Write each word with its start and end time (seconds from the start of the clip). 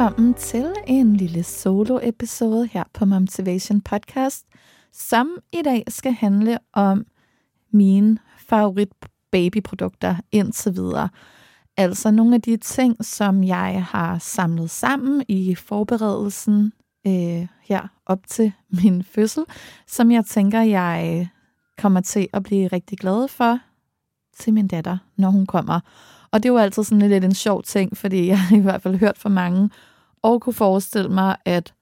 Velkommen 0.00 0.34
til 0.34 0.72
en 0.86 1.16
lille 1.16 1.42
solo-episode 1.42 2.66
her 2.72 2.84
på 2.92 3.04
Motivation 3.04 3.80
Podcast, 3.80 4.46
som 4.92 5.38
i 5.52 5.62
dag 5.64 5.84
skal 5.88 6.12
handle 6.12 6.58
om 6.72 7.06
mine 7.72 8.18
favorit 8.38 8.88
babyprodukter 9.30 10.16
indtil 10.32 10.74
videre. 10.74 11.08
Altså 11.76 12.10
nogle 12.10 12.34
af 12.34 12.42
de 12.42 12.56
ting, 12.56 13.04
som 13.04 13.44
jeg 13.44 13.84
har 13.90 14.18
samlet 14.18 14.70
sammen 14.70 15.24
i 15.28 15.54
forberedelsen 15.54 16.72
øh, 17.06 17.46
her 17.62 17.88
op 18.06 18.26
til 18.26 18.52
min 18.82 19.04
fødsel, 19.04 19.44
som 19.86 20.10
jeg 20.10 20.24
tænker, 20.24 20.60
jeg 20.60 21.28
kommer 21.78 22.00
til 22.00 22.28
at 22.32 22.42
blive 22.42 22.68
rigtig 22.68 22.98
glad 22.98 23.28
for 23.28 23.58
til 24.38 24.52
min 24.54 24.68
datter, 24.68 24.98
når 25.16 25.30
hun 25.30 25.46
kommer. 25.46 25.80
Og 26.30 26.42
det 26.42 26.48
er 26.48 26.52
jo 26.52 26.58
altid 26.58 26.84
sådan 26.84 27.08
lidt 27.08 27.24
en 27.24 27.34
sjov 27.34 27.62
ting, 27.62 27.96
fordi 27.96 28.26
jeg 28.26 28.40
har 28.40 28.56
i 28.56 28.60
hvert 28.60 28.82
fald 28.82 28.96
hørt 28.96 29.18
fra 29.18 29.28
mange, 29.28 29.70
og 30.22 30.40
kunne 30.40 30.52
forestille 30.52 31.08
mig, 31.08 31.36
at 31.44 31.74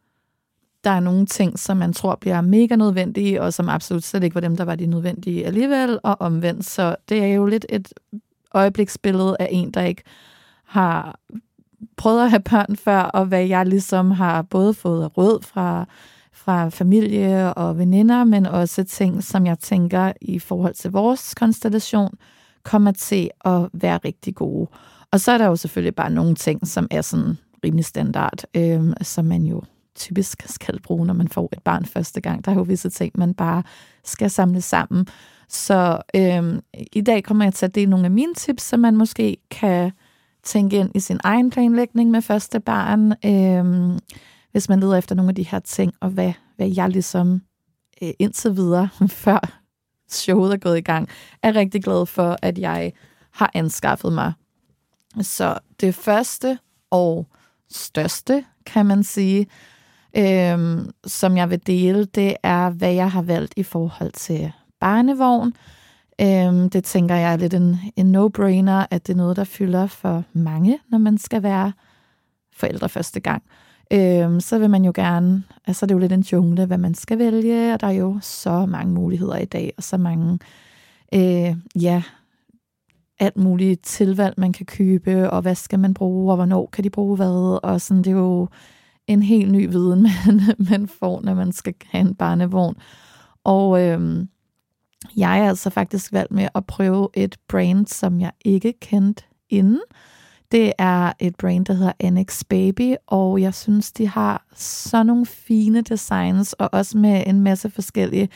der 0.85 0.91
er 0.91 1.01
nogle 1.01 1.27
ting, 1.27 1.59
som 1.59 1.77
man 1.77 1.93
tror 1.93 2.15
bliver 2.15 2.41
mega 2.41 2.77
nødvendige, 2.77 3.43
og 3.43 3.55
som 3.55 3.69
absolut 3.69 4.05
slet 4.05 4.25
ikke 4.25 4.35
var 4.35 4.41
dem, 4.41 4.57
der 4.57 4.65
var 4.65 4.77
de 4.77 4.87
nødvendige 4.87 5.47
alligevel, 5.47 5.99
og 6.03 6.17
omvendt. 6.21 6.65
Så 6.65 6.97
det 7.09 7.25
er 7.25 7.27
jo 7.27 7.47
lidt 7.47 7.67
et 7.69 7.93
øjebliksbillede 8.55 9.37
af 9.41 9.49
en, 9.51 9.71
der 9.71 9.83
ikke 9.83 10.03
har 10.65 11.19
prøvet 11.97 12.25
at 12.25 12.31
have 12.31 12.41
børn 12.41 12.77
før, 12.77 13.01
og 13.01 13.27
hvad 13.27 13.47
jeg 13.47 13.67
ligesom 13.67 14.11
har 14.11 14.43
både 14.43 14.75
fået 14.75 15.19
råd 15.19 15.43
fra, 15.43 15.87
fra 16.33 16.69
familie 16.69 17.55
og 17.55 17.79
veninder, 17.79 18.25
men 18.25 18.47
også 18.47 18.85
ting, 18.85 19.25
som 19.25 19.47
jeg 19.47 19.59
tænker 19.59 20.13
i 20.21 20.39
forhold 20.39 20.75
til 20.75 20.91
vores 20.91 21.35
konstellation, 21.35 22.15
kommer 22.63 22.93
til 22.93 23.31
at 23.45 23.69
være 23.73 23.99
rigtig 24.05 24.35
gode. 24.35 24.67
Og 25.11 25.21
så 25.21 25.33
er 25.33 25.39
der 25.39 25.47
jo 25.47 25.57
selvfølgelig 25.57 25.95
bare 25.95 26.11
nogle 26.11 26.35
ting, 26.35 26.67
som 26.67 26.87
er 26.91 27.03
sådan 27.03 27.39
rimelig 27.65 27.85
standard, 27.85 28.43
øh, 28.55 28.93
som 29.03 29.25
man 29.25 29.43
jo 29.43 29.63
typisk 29.95 30.43
skal 30.47 30.83
bruge, 30.83 31.07
når 31.07 31.15
man 31.15 31.29
får 31.29 31.49
et 31.53 31.63
barn 31.63 31.85
første 31.85 32.21
gang. 32.21 32.45
Der 32.45 32.51
er 32.51 32.57
jo 32.57 32.63
visse 32.63 32.91
ting, 32.91 33.13
man 33.15 33.35
bare 33.35 33.63
skal 34.05 34.31
samle 34.31 34.61
sammen. 34.61 35.07
Så 35.49 36.01
øh, 36.15 36.59
i 36.93 37.01
dag 37.01 37.25
kommer 37.25 37.45
jeg 37.45 37.55
til 37.55 37.67
at 37.67 37.75
dele 37.75 37.91
nogle 37.91 38.05
af 38.05 38.11
mine 38.11 38.35
tips, 38.35 38.63
som 38.63 38.81
man 38.81 38.97
måske 38.97 39.37
kan 39.51 39.93
tænke 40.43 40.77
ind 40.77 40.91
i 40.95 41.01
sin 41.01 41.21
egen 41.25 41.51
planlægning 41.51 42.11
med 42.11 42.23
første 42.23 42.61
barn, 42.61 43.13
øh, 43.25 43.99
hvis 44.53 44.69
man 44.69 44.81
leder 44.81 44.97
efter 44.97 45.15
nogle 45.15 45.29
af 45.29 45.35
de 45.35 45.49
her 45.49 45.59
ting, 45.59 45.93
og 46.01 46.11
hvad, 46.11 46.33
hvad 46.57 46.69
jeg 46.77 46.89
ligesom 46.89 47.43
øh, 48.03 48.11
indtil 48.19 48.57
videre, 48.57 48.89
før 49.25 49.61
showet 50.09 50.53
er 50.53 50.57
gået 50.57 50.79
i 50.79 50.81
gang, 50.81 51.09
er 51.43 51.55
rigtig 51.55 51.83
glad 51.83 52.07
for, 52.07 52.37
at 52.43 52.59
jeg 52.59 52.93
har 53.31 53.51
anskaffet 53.55 54.13
mig. 54.13 54.33
Så 55.21 55.59
det 55.81 55.95
første 55.95 56.59
og 56.91 57.27
største, 57.71 58.45
kan 58.67 58.87
man 58.87 59.05
sige, 59.05 59.47
øhm, 60.17 60.91
som 61.07 61.37
jeg 61.37 61.51
vil 61.51 61.67
dele, 61.67 62.05
det 62.05 62.37
er, 62.43 62.71
hvad 62.71 62.93
jeg 62.93 63.11
har 63.11 63.23
valgt 63.23 63.55
i 63.57 63.63
forhold 63.63 64.13
til 64.13 64.53
barnevogn. 64.81 65.53
Øhm, 66.21 66.71
det 66.71 66.85
tænker 66.85 67.15
jeg 67.15 67.33
er 67.33 67.37
lidt 67.37 67.55
en, 67.55 67.77
en 67.97 68.17
no-brainer, 68.17 68.87
at 68.91 69.07
det 69.07 69.13
er 69.13 69.17
noget, 69.17 69.37
der 69.37 69.45
fylder 69.45 69.87
for 69.87 70.25
mange, 70.33 70.79
når 70.91 70.99
man 70.99 71.19
skal 71.19 71.43
være 71.43 71.73
forældre 72.53 72.89
første 72.89 73.21
gang. 73.21 73.43
Øhm, 73.93 74.41
så 74.41 74.59
vil 74.59 74.71
man 74.71 74.85
jo 74.85 74.93
gerne, 74.95 75.43
altså 75.67 75.87
det 75.87 75.91
er 75.91 75.95
jo 75.95 76.01
lidt 76.01 76.13
en 76.13 76.21
jungle, 76.33 76.67
hvad 76.67 76.79
man 76.79 76.95
skal 76.95 77.19
vælge, 77.19 77.75
og 77.75 77.81
der 77.81 77.87
er 77.87 77.93
jo 77.93 78.19
så 78.23 78.67
mange 78.67 78.93
muligheder 78.93 79.37
i 79.37 79.45
dag, 79.45 79.73
og 79.77 79.83
så 79.83 79.97
mange, 79.97 80.39
øh, 81.15 81.57
ja, 81.83 82.03
alt 83.19 83.37
muligt 83.37 83.85
tilvalg, 83.85 84.35
man 84.39 84.53
kan 84.53 84.67
købe, 84.67 85.31
og 85.31 85.43
hvad 85.43 85.55
skal 85.55 85.79
man 85.79 85.95
bruge, 85.95 86.33
og 86.33 86.37
hvornår 86.37 86.69
kan 86.73 86.85
de 86.85 86.91
bruge 86.91 87.17
hvad, 87.17 87.61
og 87.63 87.81
sådan, 87.81 88.03
det 88.03 88.11
er 88.11 88.17
jo 88.17 88.49
en 89.07 89.23
helt 89.23 89.53
ny 89.53 89.69
viden, 89.71 90.03
man, 90.27 90.41
man 90.71 90.89
får, 90.89 91.21
når 91.21 91.35
man 91.35 91.53
skal 91.53 91.75
have 91.91 92.09
en 92.09 92.15
barnevogn. 92.15 92.77
Og 93.45 93.83
øhm, 93.83 94.29
jeg 95.17 95.29
har 95.29 95.49
altså 95.49 95.71
faktisk 95.71 96.13
valgt 96.13 96.33
med 96.33 96.49
at 96.55 96.67
prøve 96.67 97.09
et 97.15 97.37
brand, 97.49 97.87
som 97.87 98.21
jeg 98.21 98.33
ikke 98.45 98.73
kendte 98.81 99.25
inden. 99.51 99.81
Det 100.53 100.73
er 100.79 101.13
et 101.19 101.37
brand, 101.37 101.67
der 101.67 101.73
hedder 101.73 101.93
Annex 102.01 102.45
Baby, 102.49 102.95
og 103.07 103.41
jeg 103.41 103.55
synes, 103.55 103.93
de 103.93 104.09
har 104.09 104.47
så 104.55 105.03
nogle 105.03 105.27
fine 105.27 105.81
designs, 105.81 106.53
og 106.53 106.69
også 106.73 106.99
med 106.99 107.23
en 107.27 107.41
masse 107.41 107.71
forskellige 107.71 108.29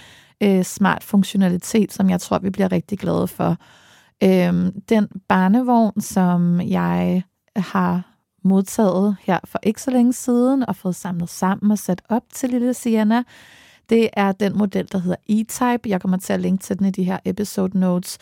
øh, 0.43 0.65
smart 0.65 1.05
funktionalitet, 1.05 1.93
som 1.93 2.11
jeg 2.11 2.21
tror, 2.21 2.39
vi 2.39 2.51
bliver 2.51 2.73
rigtig 2.73 2.99
glade 2.99 3.29
for. 3.29 3.57
Øhm, 4.23 4.81
den 4.89 5.09
barnevogn, 5.29 6.01
som 6.01 6.61
jeg 6.61 7.23
har 7.57 8.03
modtaget 8.45 9.17
her 9.21 9.39
for 9.45 9.59
ikke 9.63 9.83
så 9.83 9.91
længe 9.91 10.13
siden 10.13 10.69
og 10.69 10.77
fået 10.77 10.95
samlet 10.95 11.29
sammen 11.29 11.71
og 11.71 11.79
sat 11.79 12.03
op 12.09 12.23
til 12.33 12.51
lille 12.51 12.75
Sienna. 12.75 13.23
Det 13.89 14.09
er 14.13 14.33
den 14.33 14.59
model, 14.59 14.89
der 14.93 14.99
hedder 14.99 15.17
E-Type. 15.31 15.89
Jeg 15.91 16.01
kommer 16.01 16.17
til 16.17 16.33
at 16.33 16.41
linke 16.41 16.63
til 16.63 16.79
den 16.79 16.87
i 16.87 16.91
de 16.91 17.05
her 17.05 17.19
episode 17.25 17.79
notes. 17.79 18.19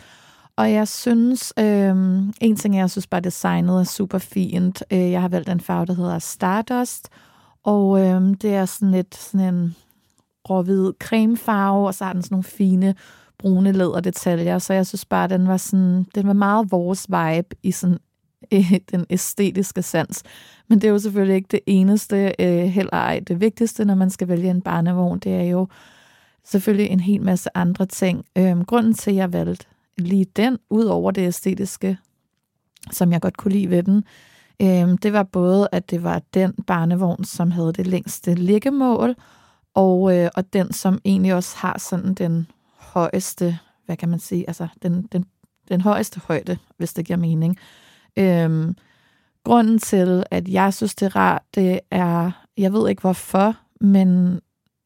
Og 0.56 0.72
jeg 0.72 0.88
synes, 0.88 1.52
øh, 1.58 1.96
en 2.40 2.56
ting 2.56 2.76
er, 2.76 2.80
jeg 2.80 2.90
synes 2.90 3.06
bare, 3.06 3.20
designet 3.20 3.80
er 3.80 3.84
super 3.84 4.18
fint. 4.18 4.82
Øh, 4.92 5.10
jeg 5.10 5.20
har 5.20 5.28
valgt 5.28 5.48
en 5.48 5.60
farve, 5.60 5.86
der 5.86 5.94
hedder 5.94 6.18
Stardust, 6.18 7.08
og 7.64 8.00
øh, 8.00 8.22
det 8.42 8.54
er 8.54 8.64
sådan 8.64 8.90
lidt 8.90 9.14
sådan 9.14 9.54
en 9.54 9.76
råhvid 10.50 10.92
cremefarve, 11.00 11.86
og 11.86 11.94
så 11.94 12.04
har 12.04 12.12
den 12.12 12.22
sådan 12.22 12.34
nogle 12.34 12.44
fine 12.44 12.94
brune 13.40 13.72
læderdetaljer, 13.72 14.58
så 14.58 14.72
jeg 14.72 14.86
synes 14.86 15.04
bare, 15.04 15.28
den 15.28 15.48
var 15.48 15.56
sådan, 15.56 16.06
den 16.14 16.26
var 16.26 16.32
meget 16.32 16.72
vores 16.72 17.06
vibe 17.08 17.56
i 17.62 17.70
sådan 17.70 17.98
øh, 18.54 18.72
den 18.90 19.06
æstetiske 19.10 19.82
sans. 19.82 20.22
Men 20.68 20.78
det 20.80 20.88
er 20.88 20.92
jo 20.92 20.98
selvfølgelig 20.98 21.36
ikke 21.36 21.48
det 21.50 21.60
eneste, 21.66 22.32
øh, 22.38 22.64
heller 22.64 22.92
ej 22.92 23.20
det 23.28 23.40
vigtigste, 23.40 23.84
når 23.84 23.94
man 23.94 24.10
skal 24.10 24.28
vælge 24.28 24.50
en 24.50 24.62
barnevogn, 24.62 25.18
det 25.18 25.32
er 25.32 25.42
jo 25.42 25.68
selvfølgelig 26.44 26.86
en 26.86 27.00
hel 27.00 27.22
masse 27.22 27.56
andre 27.56 27.86
ting. 27.86 28.24
Øh, 28.38 28.60
grunden 28.60 28.94
til, 28.94 29.10
at 29.10 29.16
jeg 29.16 29.32
valgte 29.32 29.66
lige 29.98 30.26
den, 30.36 30.58
ud 30.70 30.84
over 30.84 31.10
det 31.10 31.26
æstetiske, 31.26 31.98
som 32.90 33.12
jeg 33.12 33.20
godt 33.20 33.36
kunne 33.36 33.52
lide 33.52 33.70
ved 33.70 33.82
den, 33.82 34.04
øh, 34.62 34.98
det 35.02 35.12
var 35.12 35.22
både, 35.22 35.68
at 35.72 35.90
det 35.90 36.02
var 36.02 36.22
den 36.34 36.52
barnevogn, 36.66 37.24
som 37.24 37.50
havde 37.50 37.72
det 37.72 37.86
længste 37.86 38.34
liggemål, 38.34 39.14
og, 39.74 40.16
øh, 40.16 40.30
og 40.34 40.52
den, 40.52 40.72
som 40.72 40.98
egentlig 41.04 41.34
også 41.34 41.56
har 41.56 41.78
sådan 41.78 42.14
den 42.14 42.46
højeste, 42.92 43.58
hvad 43.86 43.96
kan 43.96 44.08
man 44.08 44.18
sige, 44.18 44.44
altså 44.48 44.68
den, 44.82 45.02
den, 45.02 45.24
den 45.68 45.80
højeste 45.80 46.20
højde, 46.26 46.58
hvis 46.76 46.92
det 46.92 47.06
giver 47.06 47.18
mening. 47.18 47.56
Øhm, 48.16 48.76
grunden 49.44 49.78
til, 49.78 50.24
at 50.30 50.48
jeg 50.48 50.74
synes, 50.74 50.94
det 50.94 51.06
er 51.06 51.16
rart, 51.16 51.42
det 51.54 51.80
er, 51.90 52.30
jeg 52.56 52.72
ved 52.72 52.88
ikke 52.88 53.00
hvorfor, 53.00 53.56
men 53.80 54.40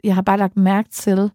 jeg 0.05 0.15
har 0.15 0.23
bare 0.23 0.39
lagt 0.39 0.57
mærke 0.57 0.89
til, 0.91 1.31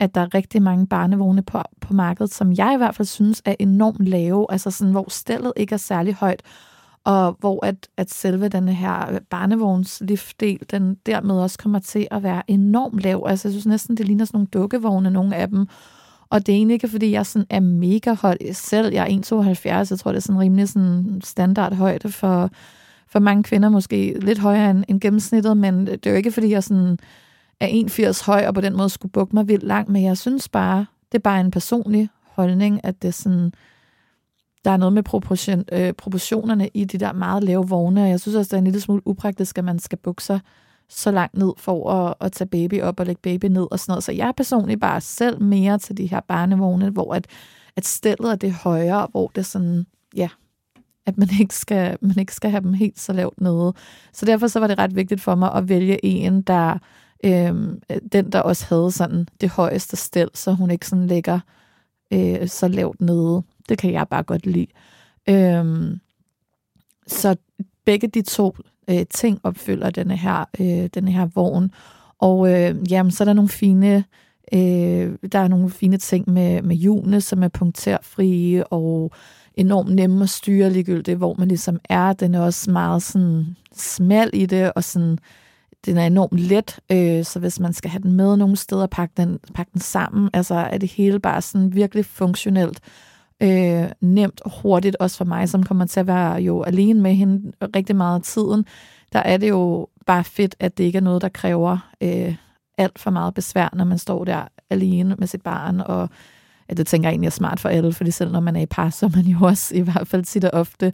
at 0.00 0.14
der 0.14 0.20
er 0.20 0.34
rigtig 0.34 0.62
mange 0.62 0.86
barnevogne 0.86 1.42
på, 1.42 1.62
på 1.80 1.94
markedet, 1.94 2.34
som 2.34 2.52
jeg 2.52 2.74
i 2.74 2.76
hvert 2.76 2.94
fald 2.94 3.06
synes 3.06 3.42
er 3.44 3.54
enormt 3.58 4.06
lave, 4.06 4.46
altså 4.48 4.70
sådan, 4.70 4.90
hvor 4.90 5.10
stillet 5.10 5.52
ikke 5.56 5.72
er 5.72 5.78
særlig 5.78 6.14
højt, 6.14 6.42
og 7.04 7.36
hvor 7.40 7.66
at, 7.66 7.88
at 7.96 8.10
selve 8.10 8.48
den 8.48 8.68
her 8.68 9.18
barnevognsliftdel, 9.30 10.60
den 10.70 10.94
dermed 10.94 11.34
også 11.34 11.58
kommer 11.58 11.78
til 11.78 12.08
at 12.10 12.22
være 12.22 12.50
enormt 12.50 13.00
lav. 13.00 13.24
Altså 13.28 13.48
jeg 13.48 13.52
synes 13.52 13.66
næsten, 13.66 13.96
det 13.96 14.06
ligner 14.06 14.24
sådan 14.24 14.36
nogle 14.36 14.48
dukkevogne, 14.52 15.10
nogle 15.10 15.36
af 15.36 15.48
dem. 15.48 15.68
Og 16.34 16.46
det 16.46 16.52
er 16.52 16.56
egentlig 16.56 16.74
ikke, 16.74 16.88
fordi 16.88 17.10
jeg 17.10 17.26
sådan 17.26 17.46
er 17.50 17.60
mega 17.60 18.14
høj 18.14 18.36
selv. 18.52 18.92
Jeg 18.92 19.10
er 19.10 19.84
1,72, 19.84 19.90
jeg 19.90 19.98
tror, 19.98 20.12
det 20.12 20.16
er 20.16 20.20
sådan 20.20 20.40
rimelig 20.40 20.68
sådan 20.68 21.20
standard 21.24 21.74
højde 21.74 22.12
for, 22.12 22.50
for 23.06 23.18
mange 23.18 23.42
kvinder, 23.42 23.68
måske 23.68 24.16
lidt 24.20 24.38
højere 24.38 24.70
end, 24.70 24.84
end 24.88 25.00
gennemsnittet, 25.00 25.56
men 25.56 25.86
det 25.86 26.06
er 26.06 26.10
jo 26.10 26.16
ikke, 26.16 26.32
fordi 26.32 26.50
jeg 26.50 26.64
sådan 26.64 26.98
er 27.60 27.68
1,80 27.68 28.26
høj, 28.26 28.46
og 28.46 28.54
på 28.54 28.60
den 28.60 28.76
måde 28.76 28.88
skulle 28.88 29.12
bukke 29.12 29.36
mig 29.36 29.48
vildt 29.48 29.62
langt, 29.62 29.90
men 29.90 30.02
jeg 30.02 30.18
synes 30.18 30.48
bare, 30.48 30.86
det 31.12 31.18
er 31.18 31.22
bare 31.22 31.40
en 31.40 31.50
personlig 31.50 32.08
holdning, 32.22 32.80
at 32.84 33.02
det 33.02 33.14
sådan, 33.14 33.52
der 34.64 34.70
er 34.70 34.76
noget 34.76 34.92
med 34.92 35.02
proportion, 35.02 35.64
øh, 35.72 35.92
proportionerne 35.92 36.68
i 36.74 36.84
de 36.84 36.98
der 36.98 37.12
meget 37.12 37.44
lave 37.44 37.68
vogne, 37.68 38.02
og 38.02 38.08
jeg 38.08 38.20
synes 38.20 38.36
også, 38.36 38.48
det 38.48 38.52
er 38.52 38.58
en 38.58 38.64
lille 38.64 38.80
smule 38.80 39.06
upraktisk, 39.06 39.58
at 39.58 39.64
man 39.64 39.78
skal 39.78 39.98
bukke 39.98 40.24
sig 40.24 40.40
så 40.88 41.10
langt 41.10 41.36
ned 41.36 41.52
for 41.56 41.90
at, 41.92 42.14
at 42.20 42.32
tage 42.32 42.48
baby 42.48 42.82
op 42.82 43.00
og 43.00 43.06
lægge 43.06 43.20
baby 43.22 43.44
ned 43.44 43.66
og 43.70 43.80
sådan 43.80 43.92
noget. 43.92 44.04
Så 44.04 44.12
jeg 44.12 44.28
er 44.28 44.32
personligt 44.32 44.80
bare 44.80 45.00
selv 45.00 45.42
mere 45.42 45.78
til 45.78 45.96
de 45.96 46.06
her 46.06 46.20
barnevogne, 46.20 46.90
hvor 46.90 47.14
at, 47.14 47.26
at 47.76 47.86
stillet 47.86 48.30
er 48.30 48.36
det 48.36 48.52
højere, 48.52 49.08
hvor 49.10 49.30
det 49.34 49.46
sådan, 49.46 49.86
ja, 50.16 50.28
at 51.06 51.18
man 51.18 51.28
ikke, 51.40 51.54
skal, 51.54 51.98
man 52.00 52.18
ikke 52.18 52.34
skal 52.34 52.50
have 52.50 52.62
dem 52.62 52.72
helt 52.72 53.00
så 53.00 53.12
lavt 53.12 53.40
nede. 53.40 53.72
Så 54.12 54.26
derfor 54.26 54.46
så 54.46 54.60
var 54.60 54.66
det 54.66 54.78
ret 54.78 54.96
vigtigt 54.96 55.20
for 55.20 55.34
mig 55.34 55.52
at 55.54 55.68
vælge 55.68 56.04
en, 56.04 56.42
der 56.42 56.78
øhm, 57.24 57.82
den, 58.12 58.32
der 58.32 58.40
også 58.40 58.66
havde 58.68 58.90
sådan 58.90 59.28
det 59.40 59.48
højeste 59.48 59.96
stel, 59.96 60.30
så 60.34 60.52
hun 60.52 60.70
ikke 60.70 60.86
sådan 60.86 61.06
ligger 61.06 61.40
øh, 62.12 62.48
så 62.48 62.68
lavt 62.68 63.00
nede. 63.00 63.42
Det 63.68 63.78
kan 63.78 63.92
jeg 63.92 64.08
bare 64.08 64.22
godt 64.22 64.46
lide. 64.46 64.66
Øhm, 65.28 66.00
så 67.06 67.36
begge 67.84 68.08
de 68.08 68.22
to 68.22 68.56
øh, 68.90 69.06
ting 69.10 69.40
opfylder 69.42 69.90
denne 69.90 70.16
her, 70.16 70.44
øh, 70.60 70.88
denne 70.94 71.12
her 71.12 71.26
vogn. 71.34 71.70
Og 72.18 72.52
øh, 72.52 72.92
jamen, 72.92 73.12
så 73.12 73.24
er 73.24 73.26
der 73.26 73.32
nogle 73.32 73.48
fine, 73.48 74.04
øh, 74.52 75.12
der 75.32 75.38
er 75.38 75.48
nogle 75.48 75.70
fine 75.70 75.96
ting 75.96 76.30
med, 76.30 76.62
med 76.62 76.76
hjulene, 76.76 77.20
som 77.20 77.42
er 77.42 77.48
punkterfrie 77.48 78.66
og 78.66 79.10
enormt 79.54 79.94
nemme 79.94 80.22
at 80.22 80.30
styre 80.30 80.70
ligegyldigt, 80.70 81.18
hvor 81.18 81.34
man 81.38 81.48
ligesom 81.48 81.80
er. 81.88 82.12
Den 82.12 82.34
er 82.34 82.40
også 82.40 82.70
meget 82.70 83.02
sådan 83.02 83.56
smal 83.72 84.30
i 84.32 84.46
det, 84.46 84.72
og 84.72 84.84
sådan, 84.84 85.18
den 85.86 85.96
er 85.96 86.06
enormt 86.06 86.40
let, 86.40 86.80
øh, 86.92 87.24
så 87.24 87.38
hvis 87.38 87.60
man 87.60 87.72
skal 87.72 87.90
have 87.90 88.02
den 88.02 88.12
med 88.12 88.36
nogle 88.36 88.56
steder, 88.56 88.86
pakke 88.86 89.14
den, 89.16 89.38
pakke 89.54 89.70
den 89.72 89.80
sammen, 89.80 90.30
altså 90.32 90.54
er 90.54 90.78
det 90.78 90.90
hele 90.90 91.20
bare 91.20 91.42
sådan 91.42 91.74
virkelig 91.74 92.04
funktionelt 92.04 92.80
øh, 93.44 93.90
nemt 94.00 94.40
og 94.40 94.50
hurtigt, 94.62 94.96
også 94.96 95.16
for 95.16 95.24
mig, 95.24 95.48
som 95.48 95.62
kommer 95.62 95.86
til 95.86 96.00
at 96.00 96.06
være 96.06 96.34
jo 96.34 96.62
alene 96.62 97.00
med 97.00 97.14
hende 97.14 97.52
rigtig 97.76 97.96
meget 97.96 98.18
af 98.18 98.22
tiden. 98.22 98.64
Der 99.12 99.18
er 99.18 99.36
det 99.36 99.48
jo 99.48 99.88
bare 100.06 100.24
fedt, 100.24 100.54
at 100.60 100.78
det 100.78 100.84
ikke 100.84 100.96
er 100.96 101.02
noget, 101.02 101.22
der 101.22 101.28
kræver 101.28 101.78
øh, 102.00 102.34
alt 102.78 102.98
for 102.98 103.10
meget 103.10 103.34
besvær, 103.34 103.68
når 103.72 103.84
man 103.84 103.98
står 103.98 104.24
der 104.24 104.42
alene 104.70 105.16
med 105.18 105.26
sit 105.26 105.42
barn, 105.42 105.80
og 105.80 106.08
ja, 106.68 106.74
det 106.74 106.86
tænker 106.86 107.08
jeg 107.08 107.12
egentlig 107.12 107.26
er 107.26 107.30
smart 107.30 107.60
for 107.60 107.68
alle, 107.68 107.92
fordi 107.92 108.10
selv 108.10 108.32
når 108.32 108.40
man 108.40 108.56
er 108.56 108.60
i 108.60 108.66
par, 108.66 108.90
så 108.90 109.06
er 109.06 109.10
man 109.16 109.24
jo 109.24 109.38
også 109.40 109.74
i 109.76 109.80
hvert 109.80 110.08
fald 110.08 110.24
tit 110.24 110.44
og 110.44 110.60
ofte 110.60 110.86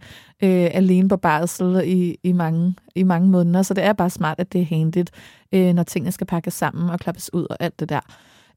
øh, 0.42 0.68
alene 0.72 1.08
på 1.08 1.16
barsel 1.16 1.82
i, 1.84 2.16
i, 2.22 2.32
mange, 2.32 2.74
i 2.94 3.02
mange 3.02 3.28
måneder, 3.28 3.62
så 3.62 3.74
det 3.74 3.84
er 3.84 3.92
bare 3.92 4.10
smart, 4.10 4.40
at 4.40 4.52
det 4.52 4.60
er 4.60 4.64
handigt, 4.64 5.10
øh, 5.52 5.74
når 5.74 5.82
tingene 5.82 6.12
skal 6.12 6.26
pakkes 6.26 6.54
sammen 6.54 6.90
og 6.90 7.00
klappes 7.00 7.34
ud 7.34 7.46
og 7.50 7.56
alt 7.60 7.80
det 7.80 7.88
der. 7.88 8.00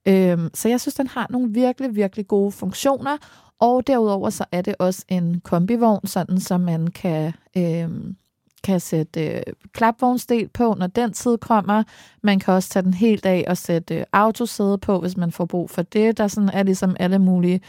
Øh, 0.07 0.37
så 0.53 0.69
jeg 0.69 0.81
synes, 0.81 0.95
den 0.95 1.07
har 1.07 1.27
nogle 1.29 1.53
virkelig, 1.53 1.95
virkelig 1.95 2.27
gode 2.27 2.51
funktioner, 2.51 3.17
og 3.59 3.87
derudover 3.87 4.29
så 4.29 4.45
er 4.51 4.61
det 4.61 4.75
også 4.79 5.05
en 5.07 5.39
kombivogn, 5.39 6.07
sådan 6.07 6.39
så 6.39 6.57
man 6.57 6.87
kan, 6.87 7.33
øhm, 7.57 8.15
kan 8.63 8.79
sætte 8.79 9.27
øh, 9.27 9.41
klapvognsdel 9.73 10.47
på, 10.47 10.75
når 10.79 10.87
den 10.87 11.13
tid 11.13 11.37
kommer. 11.37 11.83
Man 12.23 12.39
kan 12.39 12.53
også 12.53 12.69
tage 12.69 12.83
den 12.83 12.93
helt 12.93 13.25
af 13.25 13.45
og 13.47 13.57
sætte 13.57 13.95
øh, 13.95 14.05
autosæde 14.13 14.77
på, 14.77 14.99
hvis 14.99 15.17
man 15.17 15.31
får 15.31 15.45
brug 15.45 15.69
for 15.69 15.81
det. 15.81 16.17
Der 16.17 16.27
sådan 16.27 16.49
er 16.49 16.63
ligesom 16.63 16.95
alle 16.99 17.19
mulige 17.19 17.61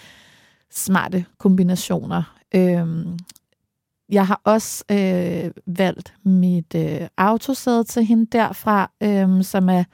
smarte 0.71 1.25
kombinationer. 1.39 2.37
Øhm, 2.55 3.19
jeg 4.09 4.27
har 4.27 4.41
også 4.45 4.85
øh, 4.91 5.51
valgt 5.67 6.15
mit 6.25 6.75
øh, 6.75 7.09
autosæde 7.17 7.85
til 7.85 8.05
hende 8.05 8.27
derfra, 8.27 8.91
øh, 9.03 9.45
som 9.45 9.69
er 9.69 9.85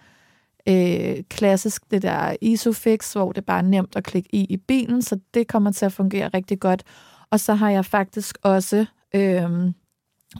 øh, 0.70 1.24
klassisk 1.28 1.90
det 1.90 2.02
der 2.02 2.36
Isofix, 2.40 3.12
hvor 3.12 3.32
det 3.32 3.44
bare 3.46 3.58
er 3.58 3.62
nemt 3.62 3.96
at 3.96 4.04
klikke 4.04 4.28
i 4.32 4.44
i 4.44 4.56
bilen, 4.56 5.02
så 5.02 5.18
det 5.34 5.48
kommer 5.48 5.72
til 5.72 5.84
at 5.86 5.92
fungere 5.92 6.30
rigtig 6.34 6.60
godt. 6.60 6.82
Og 7.30 7.40
så 7.40 7.54
har 7.54 7.70
jeg 7.70 7.84
faktisk 7.84 8.38
også 8.42 8.86
øh, 9.14 9.50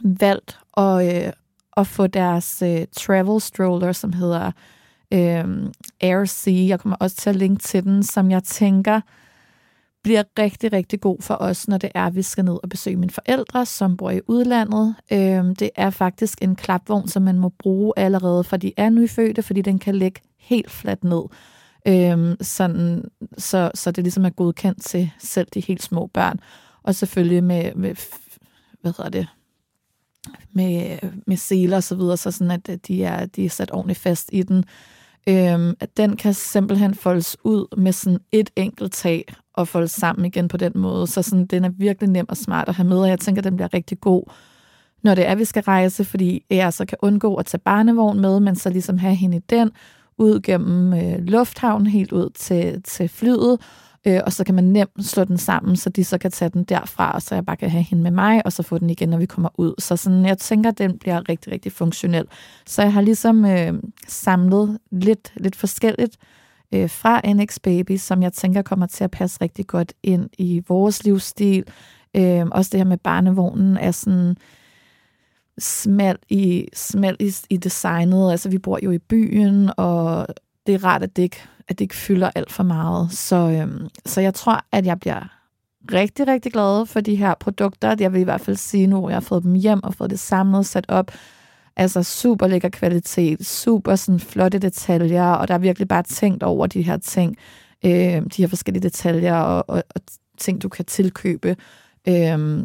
valgt 0.03 0.59
at, 0.77 1.25
øh, 1.25 1.33
at 1.77 1.87
få 1.87 2.07
deres 2.07 2.61
øh, 2.61 2.85
travel 2.91 3.41
stroller, 3.41 3.91
som 3.91 4.13
hedder 4.13 4.51
øh, 5.13 5.69
AirC, 6.01 6.47
Jeg 6.47 6.79
kommer 6.79 6.95
også 6.99 7.15
til 7.15 7.29
at 7.29 7.35
linke 7.35 7.63
til 7.63 7.83
den, 7.83 8.03
som 8.03 8.31
jeg 8.31 8.43
tænker 8.43 9.01
bliver 10.03 10.23
rigtig, 10.39 10.73
rigtig 10.73 11.01
god 11.01 11.21
for 11.21 11.37
os, 11.39 11.67
når 11.67 11.77
det 11.77 11.91
er, 11.95 12.05
at 12.05 12.15
vi 12.15 12.21
skal 12.21 12.45
ned 12.45 12.57
og 12.63 12.69
besøge 12.69 12.95
mine 12.95 13.11
forældre, 13.11 13.65
som 13.65 13.97
bor 13.97 14.11
i 14.11 14.21
udlandet. 14.27 14.95
Øhm, 15.11 15.55
det 15.55 15.69
er 15.75 15.89
faktisk 15.89 16.37
en 16.41 16.55
klapvogn, 16.55 17.07
som 17.07 17.23
man 17.23 17.39
må 17.39 17.49
bruge 17.49 17.93
allerede, 17.97 18.43
for 18.43 18.57
de 18.57 18.73
er 18.77 18.89
nyfødte, 18.89 19.43
fordi 19.43 19.61
den 19.61 19.79
kan 19.79 19.95
ligge 19.95 20.21
helt 20.39 20.71
fladt 20.71 21.03
ned. 21.03 21.21
Øhm, 21.87 22.35
sådan, 22.41 23.03
så, 23.37 23.71
så 23.75 23.91
det 23.91 24.03
ligesom 24.03 24.25
er 24.25 24.29
godkendt 24.29 24.83
til 24.83 25.11
selv 25.19 25.47
de 25.53 25.59
helt 25.59 25.83
små 25.83 26.07
børn. 26.13 26.39
Og 26.83 26.95
selvfølgelig 26.95 27.43
med, 27.43 27.75
med 27.75 27.95
hvad 28.81 28.93
hedder 28.97 29.09
det, 29.09 29.27
med, 30.53 30.97
med 31.27 31.37
seler 31.37 31.77
og 31.77 31.83
så 31.83 31.95
videre, 31.95 32.17
så 32.17 32.31
sådan 32.31 32.51
at 32.51 32.69
øh, 32.69 32.77
de 32.87 33.03
er, 33.03 33.25
de 33.25 33.45
er 33.45 33.49
sat 33.49 33.73
ordentligt 33.73 33.99
fast 33.99 34.29
i 34.33 34.43
den. 34.43 34.65
Øhm, 35.29 35.73
at 35.79 35.97
den 35.97 36.15
kan 36.15 36.33
simpelthen 36.33 36.95
foldes 36.95 37.37
ud 37.43 37.75
med 37.77 37.91
sådan 37.91 38.19
et 38.31 38.49
enkelt 38.55 38.93
tag 38.93 39.33
og 39.53 39.67
foldes 39.67 39.91
sammen 39.91 40.25
igen 40.25 40.47
på 40.47 40.57
den 40.57 40.71
måde. 40.75 41.07
Så 41.07 41.21
sådan, 41.21 41.45
den 41.45 41.65
er 41.65 41.69
virkelig 41.69 42.09
nem 42.09 42.25
og 42.29 42.37
smart 42.37 42.69
at 42.69 42.75
have 42.75 42.87
med, 42.87 42.97
og 42.97 43.09
jeg 43.09 43.19
tænker, 43.19 43.39
at 43.39 43.43
den 43.43 43.55
bliver 43.55 43.73
rigtig 43.73 43.99
god, 43.99 44.23
når 45.03 45.15
det 45.15 45.27
er, 45.27 45.31
at 45.31 45.37
vi 45.37 45.45
skal 45.45 45.63
rejse, 45.63 46.05
fordi 46.05 46.45
jeg 46.49 46.73
så 46.73 46.85
kan 46.85 46.97
undgå 47.01 47.35
at 47.35 47.45
tage 47.45 47.61
barnevogn 47.65 48.19
med, 48.19 48.39
men 48.39 48.55
så 48.55 48.69
ligesom 48.69 48.97
have 48.97 49.15
hende 49.15 49.37
i 49.37 49.41
den, 49.49 49.71
ud 50.17 50.39
gennem 50.39 50.93
øh, 50.93 51.19
lufthavnen, 51.19 51.87
helt 51.87 52.11
ud 52.11 52.29
til, 52.29 52.83
til 52.83 53.09
flyet, 53.09 53.57
øh, 54.07 54.19
og 54.25 54.33
så 54.33 54.43
kan 54.43 54.55
man 54.55 54.63
nemt 54.63 55.05
slå 55.05 55.23
den 55.23 55.37
sammen, 55.37 55.75
så 55.75 55.89
de 55.89 56.03
så 56.03 56.17
kan 56.17 56.31
tage 56.31 56.49
den 56.49 56.63
derfra, 56.63 57.11
og 57.11 57.21
så 57.21 57.35
jeg 57.35 57.45
bare 57.45 57.57
kan 57.57 57.69
have 57.69 57.83
hende 57.83 58.03
med 58.03 58.11
mig, 58.11 58.45
og 58.45 58.53
så 58.53 58.63
få 58.63 58.77
den 58.77 58.89
igen, 58.89 59.09
når 59.09 59.17
vi 59.17 59.25
kommer 59.25 59.49
ud. 59.57 59.73
Så 59.79 59.95
sådan, 59.95 60.25
jeg 60.25 60.37
tænker, 60.37 60.69
at 60.69 60.77
den 60.77 60.99
bliver 60.99 61.29
rigtig, 61.29 61.53
rigtig 61.53 61.71
funktionel. 61.71 62.25
Så 62.65 62.81
jeg 62.81 62.93
har 62.93 63.01
ligesom 63.01 63.45
øh, 63.45 63.73
samlet 64.07 64.77
lidt, 64.91 65.33
lidt 65.35 65.55
forskelligt 65.55 66.17
øh, 66.73 66.89
fra 66.89 67.33
NX 67.33 67.59
Baby, 67.59 67.97
som 67.97 68.23
jeg 68.23 68.33
tænker 68.33 68.61
kommer 68.61 68.85
til 68.85 69.03
at 69.03 69.11
passe 69.11 69.37
rigtig 69.41 69.67
godt 69.67 69.93
ind 70.03 70.29
i 70.37 70.61
vores 70.67 71.03
livsstil. 71.03 71.63
Øh, 72.15 72.45
også 72.51 72.69
det 72.71 72.79
her 72.79 72.85
med 72.85 72.97
barnevognen 72.97 73.77
er 73.77 73.91
sådan 73.91 74.35
smal 75.59 76.17
i, 76.29 76.67
smal 76.73 77.17
i, 77.19 77.33
i 77.49 77.57
designet. 77.57 78.31
Altså, 78.31 78.49
vi 78.49 78.57
bor 78.57 78.79
jo 78.83 78.91
i 78.91 78.97
byen, 78.97 79.69
og 79.77 80.27
det 80.71 80.83
er 80.83 80.87
rart, 80.87 81.03
at 81.03 81.15
det 81.15 81.23
ikke, 81.23 81.37
at 81.67 81.79
det 81.79 81.85
ikke 81.85 81.95
fylder 81.95 82.31
alt 82.35 82.51
for 82.51 82.63
meget. 82.63 83.11
Så, 83.11 83.35
øhm, 83.35 83.89
så 84.05 84.21
jeg 84.21 84.33
tror, 84.33 84.65
at 84.71 84.85
jeg 84.85 84.99
bliver 84.99 85.27
rigtig, 85.91 86.27
rigtig 86.27 86.51
glad 86.51 86.85
for 86.85 87.01
de 87.01 87.15
her 87.15 87.33
produkter. 87.39 87.95
Jeg 87.99 88.13
vil 88.13 88.21
i 88.21 88.23
hvert 88.23 88.41
fald 88.41 88.57
sige 88.57 88.87
nu, 88.87 89.05
at 89.05 89.09
jeg 89.09 89.15
har 89.15 89.21
fået 89.21 89.43
dem 89.43 89.53
hjem 89.53 89.83
og 89.83 89.93
fået 89.93 90.09
det 90.09 90.19
samlet, 90.19 90.65
sat 90.65 90.85
op. 90.87 91.11
Altså 91.75 92.03
super 92.03 92.47
lækker 92.47 92.69
kvalitet, 92.69 93.45
super 93.45 93.95
sådan 93.95 94.19
flotte 94.19 94.59
detaljer, 94.59 95.31
og 95.31 95.47
der 95.47 95.53
er 95.53 95.57
virkelig 95.57 95.87
bare 95.87 96.03
tænkt 96.03 96.43
over 96.43 96.67
de 96.67 96.81
her 96.81 96.97
ting, 96.97 97.37
øh, 97.85 97.91
de 97.91 98.41
her 98.41 98.47
forskellige 98.47 98.83
detaljer 98.83 99.35
og, 99.35 99.65
og, 99.67 99.83
og 99.95 100.01
ting, 100.37 100.63
du 100.63 100.69
kan 100.69 100.85
tilkøbe, 100.85 101.55
øh, 102.07 102.63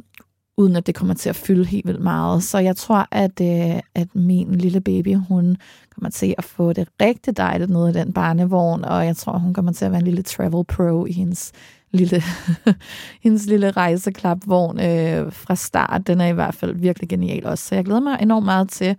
uden 0.57 0.77
at 0.77 0.87
det 0.87 0.95
kommer 0.95 1.15
til 1.15 1.29
at 1.29 1.37
fylde 1.37 1.65
helt 1.65 1.87
vildt 1.87 2.03
meget. 2.03 2.43
Så 2.43 2.59
jeg 2.59 2.77
tror, 2.77 3.09
at, 3.11 3.41
øh, 3.41 3.81
at 3.95 4.15
min 4.15 4.55
lille 4.55 4.81
baby, 4.81 5.15
hun 5.15 5.57
kommer 5.97 6.11
til 6.11 6.35
at 6.39 6.45
få 6.45 6.73
det 6.73 6.89
rigtig 7.01 7.37
dejligt 7.37 7.71
nede 7.71 7.91
i 7.91 7.93
den 7.93 8.13
barnevogn, 8.13 8.85
og 8.85 9.07
jeg 9.07 9.17
tror, 9.17 9.39
hun 9.39 9.55
kommer 9.55 9.73
til 9.73 9.85
at 9.85 9.91
være 9.91 10.01
en 10.01 10.07
lille 10.07 10.23
travel 10.23 10.65
pro 10.65 11.07
i 11.07 11.13
hendes 11.13 11.53
lille, 11.91 12.23
hendes 13.25 13.47
lille 13.47 13.71
rejseklapvogn 13.71 14.81
øh, 14.81 15.33
fra 15.33 15.55
start. 15.55 16.07
Den 16.07 16.21
er 16.21 16.27
i 16.27 16.33
hvert 16.33 16.55
fald 16.55 16.75
virkelig 16.75 17.09
genial 17.09 17.47
også, 17.47 17.65
så 17.65 17.75
jeg 17.75 17.85
glæder 17.85 18.01
mig 18.01 18.19
enormt 18.23 18.45
meget 18.45 18.69
til 18.69 18.97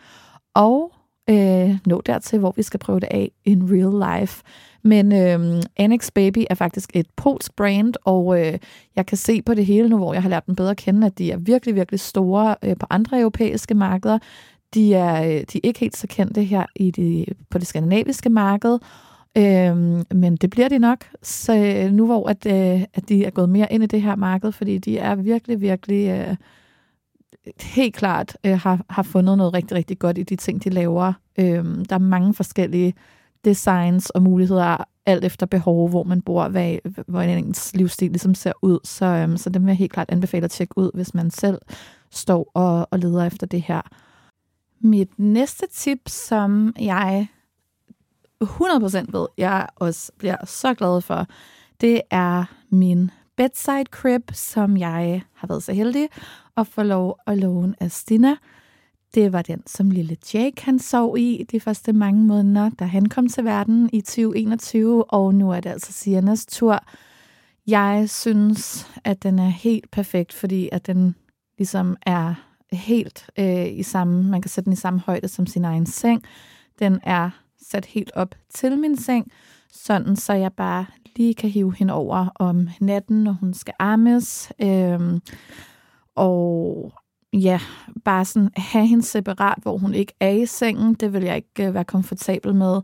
at 0.55 0.81
øh, 1.29 1.77
nå 1.85 2.01
dertil, 2.05 2.39
hvor 2.39 2.53
vi 2.55 2.63
skal 2.63 2.79
prøve 2.79 2.99
det 2.99 3.07
af 3.11 3.31
in 3.45 3.63
real 3.71 4.19
life. 4.19 4.43
Men 4.83 5.11
øh, 5.13 5.63
Annex 5.77 6.11
Baby 6.11 6.45
er 6.49 6.55
faktisk 6.55 6.89
et 6.93 7.07
polsk 7.15 7.55
brand, 7.55 7.93
og 8.05 8.39
øh, 8.39 8.59
jeg 8.95 9.05
kan 9.05 9.17
se 9.17 9.41
på 9.41 9.53
det 9.53 9.65
hele 9.65 9.89
nu, 9.89 9.97
hvor 9.97 10.13
jeg 10.13 10.21
har 10.21 10.29
lært 10.29 10.45
dem 10.47 10.55
bedre 10.55 10.71
at 10.71 10.77
kende, 10.77 11.07
at 11.07 11.17
de 11.17 11.31
er 11.31 11.37
virkelig, 11.37 11.75
virkelig 11.75 11.99
store 11.99 12.55
øh, 12.63 12.77
på 12.79 12.85
andre 12.89 13.19
europæiske 13.19 13.73
markeder. 13.73 14.19
De 14.73 14.93
er, 14.93 15.23
øh, 15.23 15.29
de 15.29 15.57
er 15.57 15.59
ikke 15.63 15.79
helt 15.79 15.97
så 15.97 16.07
kendte 16.07 16.43
her 16.43 16.65
i 16.75 16.91
de, 16.91 17.25
på 17.49 17.57
det 17.57 17.67
skandinaviske 17.67 18.29
marked, 18.29 18.79
Øhm, 19.37 20.03
men 20.11 20.35
det 20.35 20.49
bliver 20.49 20.69
de 20.69 20.79
nok, 20.79 21.05
så 21.23 21.55
øh, 21.55 21.91
nu 21.91 22.05
hvor 22.05 22.29
at, 22.29 22.45
øh, 22.45 22.85
at 22.93 23.09
de 23.09 23.25
er 23.25 23.29
gået 23.29 23.49
mere 23.49 23.73
ind 23.73 23.83
i 23.83 23.87
det 23.87 24.01
her 24.01 24.15
marked, 24.15 24.51
fordi 24.51 24.77
de 24.77 24.97
er 24.97 25.15
virkelig, 25.15 25.61
virkelig 25.61 26.09
øh, 26.09 26.35
helt 27.61 27.95
klart 27.95 28.37
øh, 28.43 28.59
har, 28.59 28.85
har 28.89 29.03
fundet 29.03 29.37
noget 29.37 29.53
rigtig, 29.53 29.77
rigtig 29.77 29.99
godt 29.99 30.17
i 30.17 30.23
de 30.23 30.35
ting, 30.35 30.63
de 30.63 30.69
laver. 30.69 31.13
Øhm, 31.39 31.85
der 31.85 31.95
er 31.95 31.99
mange 31.99 32.33
forskellige 32.33 32.93
designs 33.45 34.09
og 34.09 34.21
muligheder, 34.21 34.77
alt 35.05 35.25
efter 35.25 35.45
behov, 35.45 35.89
hvor 35.89 36.03
man 36.03 36.21
bor, 36.21 36.47
hvad, 36.47 36.77
hvordan 37.07 37.45
ens 37.45 37.75
livsstil 37.75 38.09
ligesom 38.09 38.35
ser 38.35 38.53
ud. 38.61 38.79
Så, 38.83 39.05
øhm, 39.05 39.37
så 39.37 39.49
dem 39.49 39.61
vil 39.61 39.69
jeg 39.69 39.77
helt 39.77 39.91
klart 39.91 40.09
anbefale 40.11 40.45
at 40.45 40.51
tjekke 40.51 40.77
ud, 40.77 40.91
hvis 40.93 41.13
man 41.13 41.31
selv 41.31 41.57
står 42.11 42.51
og, 42.53 42.87
og 42.91 42.99
leder 42.99 43.25
efter 43.25 43.47
det 43.47 43.61
her. 43.61 43.81
Mit 44.79 45.19
næste 45.19 45.67
tip, 45.71 46.09
som 46.09 46.73
jeg 46.79 47.27
100% 48.43 49.05
ved, 49.11 49.27
jeg 49.37 49.67
også 49.75 50.11
bliver 50.17 50.45
så 50.45 50.73
glad 50.73 51.01
for, 51.01 51.27
det 51.81 52.01
er 52.09 52.45
min 52.69 53.11
bedside 53.37 53.85
crib, 53.91 54.31
som 54.33 54.77
jeg 54.77 55.21
har 55.33 55.47
været 55.47 55.63
så 55.63 55.73
heldig 55.73 56.09
at 56.57 56.67
få 56.67 56.83
lov 56.83 57.19
at 57.27 57.37
låne 57.37 57.75
af 57.79 57.91
Stina. 57.91 58.35
Det 59.13 59.33
var 59.33 59.41
den, 59.41 59.63
som 59.65 59.91
lille 59.91 60.17
Jake 60.33 60.65
han 60.65 60.79
sov 60.79 61.17
i 61.17 61.45
de 61.51 61.59
første 61.59 61.93
mange 61.93 62.23
måneder, 62.23 62.69
da 62.69 62.85
han 62.85 63.05
kom 63.05 63.27
til 63.27 63.45
verden 63.45 63.89
i 63.93 64.01
2021, 64.01 65.11
og 65.11 65.35
nu 65.35 65.51
er 65.51 65.59
det 65.59 65.69
altså 65.69 65.93
Siennas 65.93 66.45
tur. 66.45 66.83
Jeg 67.67 68.09
synes, 68.09 68.87
at 69.03 69.23
den 69.23 69.39
er 69.39 69.49
helt 69.49 69.91
perfekt, 69.91 70.33
fordi 70.33 70.69
at 70.71 70.87
den 70.87 71.15
ligesom 71.57 71.95
er 72.01 72.33
helt 72.71 73.29
øh, 73.39 73.67
i 73.67 73.83
samme, 73.83 74.23
man 74.23 74.41
kan 74.41 74.49
sætte 74.49 74.65
den 74.65 74.73
i 74.73 74.75
samme 74.75 74.99
højde 74.99 75.27
som 75.27 75.47
sin 75.47 75.65
egen 75.65 75.85
seng. 75.85 76.23
Den 76.79 76.99
er 77.03 77.29
sat 77.61 77.85
helt 77.85 78.11
op 78.15 78.35
til 78.49 78.77
min 78.77 78.97
seng, 78.97 79.31
sådan 79.71 80.15
så 80.15 80.33
jeg 80.33 80.53
bare 80.53 80.85
lige 81.15 81.33
kan 81.33 81.49
hive 81.49 81.75
hende 81.75 81.93
over 81.93 82.27
om 82.35 82.69
natten, 82.81 83.23
når 83.23 83.31
hun 83.31 83.53
skal 83.53 83.73
armes. 83.79 84.51
Øh, 84.61 85.19
og 86.15 86.93
ja, 87.33 87.59
bare 88.05 88.25
sådan 88.25 88.49
have 88.57 88.87
hende 88.87 89.03
separat, 89.03 89.57
hvor 89.61 89.77
hun 89.77 89.93
ikke 89.93 90.13
er 90.19 90.29
i 90.29 90.45
sengen, 90.45 90.93
det 90.93 91.13
vil 91.13 91.23
jeg 91.23 91.35
ikke 91.35 91.67
øh, 91.67 91.73
være 91.73 91.83
komfortabel 91.83 92.55
med. 92.55 92.81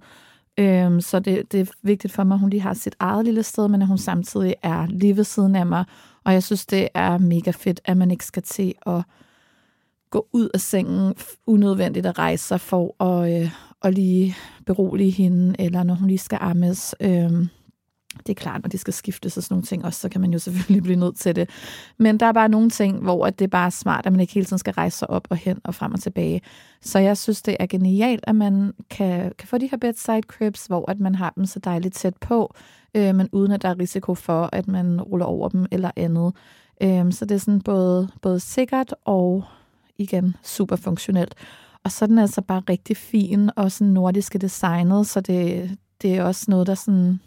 Øhm, 0.58 1.02
så 1.02 1.20
det, 1.20 1.52
det 1.52 1.60
er 1.60 1.66
vigtigt 1.84 2.13
for 2.13 2.24
mig, 2.24 2.36
at 2.36 2.40
hun 2.40 2.50
lige 2.50 2.62
har 2.62 2.74
sit 2.74 2.96
eget 3.00 3.25
lille 3.25 3.44
sted, 3.44 3.68
men 3.68 3.82
at 3.82 3.88
hun 3.88 3.98
samtidig 3.98 4.56
er 4.63 4.88
lige 4.88 5.18
ved 5.18 5.24
siden 5.24 5.56
af 5.56 5.66
mig. 5.66 5.86
Og 6.24 6.34
jeg 6.34 6.44
synes, 6.44 6.66
det 6.66 6.88
er 6.94 7.18
mega 7.18 7.52
fedt, 7.52 7.82
at 7.86 7.98
man 7.98 8.12
ikke 8.12 8.25
skal 8.25 8.44
til 8.44 8.74
at 8.86 9.04
gå 10.13 10.27
ud 10.34 10.50
af 10.53 10.62
sengen 10.62 11.13
unødvendigt 11.48 12.05
at 12.05 12.20
rejse 12.20 12.48
sig 12.48 12.62
for 12.62 13.03
at, 13.03 13.41
øh, 13.41 13.51
at 13.82 13.93
lige 13.93 14.36
berolige 14.65 15.12
hende, 15.12 15.55
eller 15.60 15.84
når 15.84 15.93
hun 15.93 16.08
lige 16.08 16.17
skal 16.17 16.38
ammes. 16.41 16.96
Øh, 17.00 17.32
det 18.17 18.29
er 18.29 18.34
klart, 18.34 18.62
når 18.63 18.70
de 18.70 18.77
skal 18.77 18.93
skiftes 18.93 19.38
og 19.38 19.43
sådan 19.43 19.53
nogle 19.53 19.65
ting 19.65 19.86
også, 19.86 20.00
så 20.00 20.10
kan 20.10 20.22
man 20.22 20.34
jo 20.34 20.39
selvfølgelig 20.39 20.84
blive 20.84 21.00
nødt 21.00 21.17
til 21.20 21.36
det. 21.36 21.50
Men 22.00 22.20
der 22.20 22.25
er 22.25 22.32
bare 22.32 22.50
nogle 22.50 22.70
ting, 22.70 23.00
hvor 23.00 23.29
det 23.29 23.46
er 23.46 23.50
bare 23.50 23.72
smart, 23.72 24.05
at 24.05 24.12
man 24.12 24.20
ikke 24.20 24.34
hele 24.34 24.46
tiden 24.46 24.58
skal 24.58 24.74
rejse 24.74 24.98
sig 24.98 25.10
op 25.10 25.27
og 25.29 25.38
hen 25.38 25.60
og 25.63 25.75
frem 25.75 25.93
og 25.93 26.00
tilbage. 26.00 26.41
Så 26.82 27.00
jeg 27.00 27.17
synes, 27.17 27.41
det 27.41 27.58
er 27.60 27.65
genialt, 27.65 28.24
at 28.27 28.36
man 28.36 28.74
kan, 28.89 29.32
kan 29.38 29.48
få 29.48 29.58
de 29.58 29.67
her 29.67 29.77
bedside 29.77 30.22
cribs, 30.22 30.65
hvor 30.65 30.91
at 30.91 31.00
man 31.00 31.15
har 31.15 31.34
dem 31.36 31.46
så 31.46 31.60
dejligt 31.60 31.96
tæt 31.96 32.17
på, 32.17 32.53
øh, 32.96 33.15
men 33.15 33.29
uden 33.32 33.51
at 33.51 33.62
der 33.62 33.70
er 33.70 33.79
risiko 33.79 34.15
for, 34.15 34.50
at 34.51 34.67
man 34.67 35.01
ruller 35.01 35.25
over 35.25 35.50
dem 35.50 35.65
eller 35.72 35.91
andet. 35.96 36.36
Øh, 36.84 37.12
så 37.12 37.25
det 37.25 37.36
er 37.36 37.39
sådan 37.39 37.62
både, 37.62 38.10
både 38.22 38.39
sikkert 38.39 38.96
og 39.05 39.43
igen 39.97 40.35
super 40.43 40.75
funktionelt. 40.75 41.35
Og 41.83 41.91
så 41.91 42.05
er 42.05 42.07
den 42.07 42.19
altså 42.19 42.41
bare 42.41 42.63
rigtig 42.69 42.97
fin 42.97 43.50
og 43.55 43.71
sådan 43.71 43.93
nordiske 43.93 44.39
designet, 44.39 45.07
så 45.07 45.21
det, 45.21 45.71
det 46.01 46.15
er 46.15 46.23
også 46.23 46.45
noget, 46.47 46.67
der 46.67 46.75
sådan, 46.75 47.19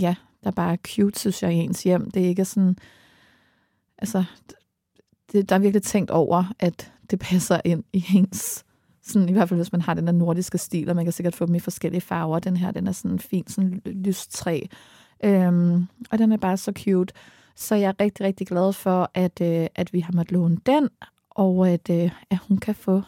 ja, 0.00 0.14
der 0.44 0.50
bare 0.50 0.72
er 0.72 0.76
cute, 0.76 1.20
synes 1.20 1.42
jeg, 1.42 1.52
i 1.52 1.56
ens 1.56 1.82
hjem. 1.82 2.10
Det 2.10 2.22
er 2.24 2.28
ikke 2.28 2.44
sådan, 2.44 2.76
altså, 3.98 4.24
det, 5.32 5.48
der 5.48 5.54
er 5.54 5.60
virkelig 5.60 5.82
tænkt 5.82 6.10
over, 6.10 6.52
at 6.58 6.92
det 7.10 7.18
passer 7.18 7.60
ind 7.64 7.84
i 7.92 8.04
ens, 8.14 8.64
sådan, 9.02 9.28
i 9.28 9.32
hvert 9.32 9.48
fald 9.48 9.58
hvis 9.58 9.72
man 9.72 9.80
har 9.80 9.94
den 9.94 10.06
der 10.06 10.12
nordiske 10.12 10.58
stil, 10.58 10.88
og 10.88 10.96
man 10.96 11.04
kan 11.04 11.12
sikkert 11.12 11.34
få 11.34 11.46
dem 11.46 11.54
i 11.54 11.60
forskellige 11.60 12.00
farver. 12.00 12.38
Den 12.38 12.56
her, 12.56 12.70
den 12.70 12.86
er 12.86 12.92
sådan 12.92 13.18
fin, 13.18 13.46
sådan 13.48 13.82
lyst 13.84 14.32
træ. 14.32 14.60
Øhm, 15.24 15.86
og 16.10 16.18
den 16.18 16.32
er 16.32 16.36
bare 16.36 16.56
så 16.56 16.72
cute. 16.78 17.14
Så 17.56 17.74
jeg 17.74 17.88
er 17.88 18.04
rigtig, 18.04 18.26
rigtig 18.26 18.46
glad 18.46 18.72
for, 18.72 19.10
at, 19.14 19.40
øh, 19.40 19.66
at 19.74 19.92
vi 19.92 20.00
har 20.00 20.12
måttet 20.12 20.32
låne 20.32 20.56
den, 20.66 20.88
og 21.34 21.68
at, 21.68 21.90
øh, 21.90 22.10
at 22.30 22.38
hun 22.48 22.58
kan 22.58 22.74
få 22.74 23.02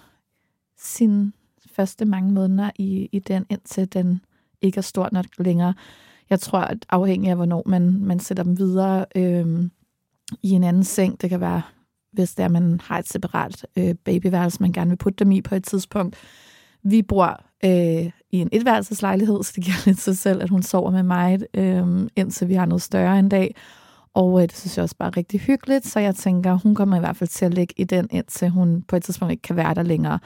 sine 0.78 1.33
første 1.71 2.04
mange 2.04 2.33
måneder 2.33 2.71
i, 2.76 3.09
i 3.12 3.19
den, 3.19 3.47
indtil 3.50 3.93
den 3.93 4.21
ikke 4.62 4.78
er 4.78 4.83
stor 4.83 5.09
nok 5.12 5.26
længere. 5.38 5.75
Jeg 6.31 6.40
tror, 6.40 6.59
at 6.59 6.87
afhængig 6.90 7.31
af, 7.31 7.37
hvornår 7.37 7.62
man, 7.66 8.00
man 8.00 8.21
sætter 8.21 8.45
dem 8.45 8.59
videre 8.59 9.07
øh, 9.16 9.71
i 10.43 10.50
en 10.50 10.64
anden 10.64 10.85
seng, 10.85 11.21
det 11.21 11.31
kan 11.31 11.40
være, 11.40 11.62
hvis 12.12 12.35
det 12.35 12.43
er, 12.43 12.49
man 12.49 12.81
har 12.81 12.99
et 12.99 13.09
separat 13.09 13.66
øh, 13.76 13.95
babyværelse, 13.95 14.62
man 14.62 14.73
gerne 14.73 14.90
vil 14.90 14.97
putte 14.97 15.25
dem 15.25 15.33
i 15.33 15.43
på 15.43 15.54
et 15.54 15.64
tidspunkt. 15.64 16.16
Vi 16.83 17.02
bor 17.02 17.40
øh, 17.64 18.11
i 18.31 18.38
en 18.38 18.49
etværelseslejlighed, 18.52 19.43
så 19.43 19.52
det 19.57 19.64
giver 19.64 19.87
lidt 19.87 20.00
sig 20.00 20.19
selv, 20.19 20.43
at 20.43 20.50
hun 20.50 20.62
sover 20.62 20.90
med 20.90 21.02
mig, 21.02 21.40
øh, 21.54 22.09
indtil 22.16 22.49
vi 22.49 22.54
har 22.54 22.66
noget 22.66 22.83
større 22.83 23.19
en 23.19 23.28
dag. 23.28 23.54
Og 24.14 24.42
øh, 24.42 24.49
det 24.49 24.56
synes 24.56 24.76
jeg 24.76 24.83
også 24.83 24.97
bare 24.97 25.09
er 25.09 25.16
rigtig 25.16 25.40
hyggeligt, 25.40 25.87
så 25.87 26.00
jeg 26.00 26.14
tænker, 26.14 26.54
hun 26.54 26.75
kommer 26.75 26.97
i 26.97 27.00
hvert 27.00 27.16
fald 27.16 27.28
til 27.28 27.44
at 27.44 27.54
ligge 27.54 27.75
i 27.76 27.85
den, 27.85 28.09
indtil 28.11 28.49
hun 28.49 28.83
på 28.88 28.97
et 28.97 29.02
tidspunkt 29.02 29.33
ikke 29.33 29.42
kan 29.42 29.56
være 29.56 29.75
der 29.75 29.83
længere. 29.83 30.18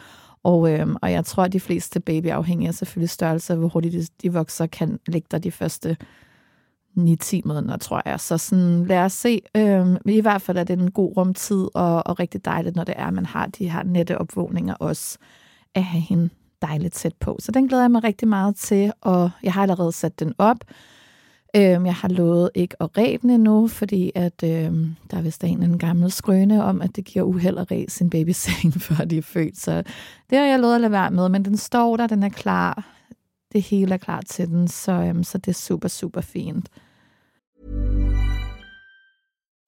Og, 0.42 0.72
øh, 0.72 0.86
og 1.02 1.12
jeg 1.12 1.24
tror, 1.24 1.42
at 1.42 1.52
de 1.52 1.60
fleste 1.60 2.00
babyafhængige 2.00 2.68
af 2.68 2.74
selvfølgelig 2.74 3.10
størrelse, 3.10 3.54
hvor 3.54 3.68
hurtigt 3.68 3.94
de, 3.94 4.06
de 4.22 4.32
vokser, 4.32 4.66
kan 4.66 4.98
ligge 5.06 5.28
der 5.30 5.38
de 5.38 5.50
første 5.50 5.96
9-10 6.98 7.40
måneder, 7.44 7.76
tror 7.76 8.02
jeg. 8.04 8.20
Så 8.20 8.38
sådan, 8.38 8.84
lad 8.84 8.98
os 8.98 9.12
se. 9.12 9.40
Øh, 9.56 9.96
I 10.06 10.20
hvert 10.20 10.42
fald 10.42 10.58
er 10.58 10.64
det 10.64 10.78
en 10.78 10.90
god 10.90 11.16
rumtid, 11.16 11.68
og, 11.74 12.06
og 12.06 12.20
rigtig 12.20 12.44
dejligt, 12.44 12.76
når 12.76 12.84
det 12.84 12.94
er, 12.98 13.06
at 13.06 13.14
man 13.14 13.26
har 13.26 13.46
de 13.46 13.70
her 13.70 13.82
nette 13.82 14.18
opvågninger 14.18 14.74
også, 14.74 15.18
at 15.74 15.84
have 15.84 16.00
hende 16.00 16.28
dejligt 16.62 16.94
tæt 16.94 17.14
på. 17.20 17.36
Så 17.40 17.52
den 17.52 17.68
glæder 17.68 17.82
jeg 17.82 17.90
mig 17.90 18.04
rigtig 18.04 18.28
meget 18.28 18.56
til, 18.56 18.92
og 19.00 19.30
jeg 19.42 19.52
har 19.52 19.62
allerede 19.62 19.92
sat 19.92 20.20
den 20.20 20.34
op. 20.38 20.58
Øhm, 21.56 21.86
jeg 21.86 21.94
har 21.94 22.08
lovet 22.08 22.50
ikke 22.54 22.82
at 22.82 22.98
ræbe 22.98 23.22
den 23.22 23.30
endnu, 23.30 23.68
fordi 23.68 24.12
at, 24.14 24.42
øhm, 24.44 24.96
der 25.10 25.16
er 25.16 25.22
vist 25.22 25.44
en, 25.44 25.62
en 25.62 25.78
gammel 25.78 26.12
skrøne 26.12 26.64
om, 26.64 26.82
at 26.82 26.96
det 26.96 27.04
giver 27.04 27.24
uheld 27.24 27.58
at 27.58 27.70
ræbe 27.70 27.90
sin 27.90 28.10
babyseng, 28.10 28.74
før 28.86 29.04
de 29.04 29.18
er 29.18 29.22
født. 29.22 29.58
Så 29.58 29.82
det 30.30 30.38
har 30.38 30.44
jeg 30.44 30.60
lovet 30.60 30.74
at 30.74 30.80
lade 30.80 30.92
være 30.92 31.10
med, 31.10 31.28
men 31.28 31.44
den 31.44 31.56
står 31.56 31.96
der, 31.96 32.06
den 32.06 32.22
er 32.22 32.28
klar. 32.28 32.84
Det 33.52 33.62
hele 33.62 33.94
er 33.94 33.98
klar 33.98 34.20
til 34.20 34.48
den, 34.48 34.68
så, 34.68 34.92
øhm, 34.92 35.24
så 35.24 35.38
det 35.38 35.48
er 35.48 35.54
super, 35.54 35.88
super 35.88 36.20
fint. 36.20 36.68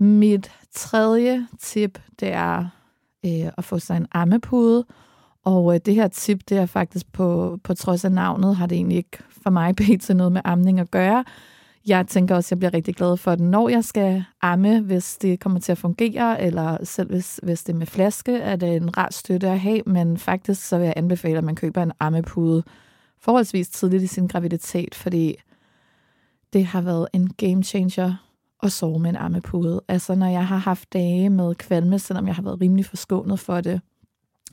Mit 0.00 0.50
tredje 0.72 1.46
tip, 1.58 1.98
det 2.20 2.32
er 2.32 2.66
øh, 3.26 3.52
at 3.58 3.64
få 3.64 3.78
sig 3.78 3.96
en 3.96 4.06
ammepude. 4.12 4.84
Og 5.44 5.74
øh, 5.74 5.80
det 5.86 5.94
her 5.94 6.08
tip, 6.08 6.40
det 6.48 6.58
er 6.58 6.66
faktisk 6.66 7.12
på, 7.12 7.58
på 7.64 7.74
trods 7.74 8.04
af 8.04 8.12
navnet, 8.12 8.56
har 8.56 8.66
det 8.66 8.76
egentlig 8.76 8.96
ikke 8.96 9.18
for 9.42 9.50
mig 9.50 9.76
pt. 9.80 10.08
noget 10.14 10.32
med 10.32 10.40
amning 10.44 10.80
at 10.80 10.90
gøre. 10.90 11.24
Jeg 11.86 12.06
tænker 12.06 12.34
også, 12.34 12.46
at 12.46 12.50
jeg 12.50 12.58
bliver 12.58 12.74
rigtig 12.74 12.94
glad 12.94 13.16
for 13.16 13.34
den, 13.34 13.50
når 13.50 13.68
jeg 13.68 13.84
skal 13.84 14.24
amme, 14.42 14.80
hvis 14.80 15.16
det 15.16 15.40
kommer 15.40 15.60
til 15.60 15.72
at 15.72 15.78
fungere, 15.78 16.42
eller 16.42 16.84
selv 16.84 17.10
hvis, 17.10 17.40
hvis 17.42 17.64
det 17.64 17.72
er 17.72 17.78
med 17.78 17.86
flaske, 17.86 18.38
er 18.38 18.56
det 18.56 18.76
en 18.76 18.96
rar 18.96 19.08
støtte 19.10 19.48
at 19.48 19.60
have, 19.60 19.82
men 19.86 20.18
faktisk 20.18 20.68
så 20.68 20.78
vil 20.78 20.84
jeg 20.84 20.94
anbefale, 20.96 21.38
at 21.38 21.44
man 21.44 21.56
køber 21.56 21.82
en 21.82 21.92
ammepude 22.00 22.62
forholdsvis 23.18 23.68
tidligt 23.68 24.02
i 24.02 24.06
sin 24.06 24.26
graviditet, 24.26 24.94
fordi 24.94 25.36
det 26.52 26.66
har 26.66 26.80
været 26.80 27.08
en 27.12 27.32
game 27.32 27.62
changer 27.62 28.29
at 28.62 28.72
sove 28.72 28.98
med 28.98 29.10
en 29.10 29.16
ammepude. 29.16 29.80
Altså 29.88 30.14
når 30.14 30.26
jeg 30.26 30.46
har 30.46 30.56
haft 30.56 30.92
dage 30.92 31.30
med 31.30 31.54
kvalme, 31.54 31.98
selvom 31.98 32.26
jeg 32.26 32.34
har 32.34 32.42
været 32.42 32.60
rimelig 32.60 32.86
forskånet 32.86 33.40
for 33.40 33.60
det, 33.60 33.80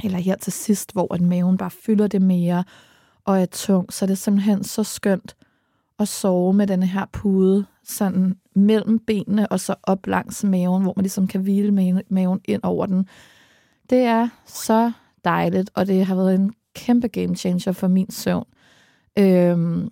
eller 0.03 0.19
her 0.19 0.35
til 0.35 0.53
sidst, 0.53 0.93
hvor 0.93 1.13
at 1.13 1.21
maven 1.21 1.57
bare 1.57 1.71
fylder 1.71 2.07
det 2.07 2.21
mere 2.21 2.63
og 3.25 3.41
er 3.41 3.45
tung, 3.45 3.93
så 3.93 4.05
er 4.05 4.07
det 4.07 4.17
simpelthen 4.17 4.63
så 4.63 4.83
skønt 4.83 5.35
at 5.99 6.07
sove 6.07 6.53
med 6.53 6.67
den 6.67 6.83
her 6.83 7.05
pude 7.13 7.65
sådan 7.83 8.35
mellem 8.55 8.99
benene 8.99 9.51
og 9.51 9.59
så 9.59 9.75
op 9.83 10.07
langs 10.07 10.43
maven, 10.43 10.83
hvor 10.83 10.93
man 10.95 11.03
ligesom 11.03 11.27
kan 11.27 11.41
hvile 11.41 12.03
maven 12.09 12.41
ind 12.45 12.61
over 12.63 12.85
den. 12.85 13.07
Det 13.89 13.99
er 14.03 14.29
så 14.45 14.91
dejligt, 15.25 15.69
og 15.73 15.87
det 15.87 16.05
har 16.05 16.15
været 16.15 16.35
en 16.35 16.53
kæmpe 16.75 17.07
game 17.07 17.35
changer 17.35 17.71
for 17.71 17.87
min 17.87 18.11
søvn. 18.11 18.45
Øhm, 19.19 19.89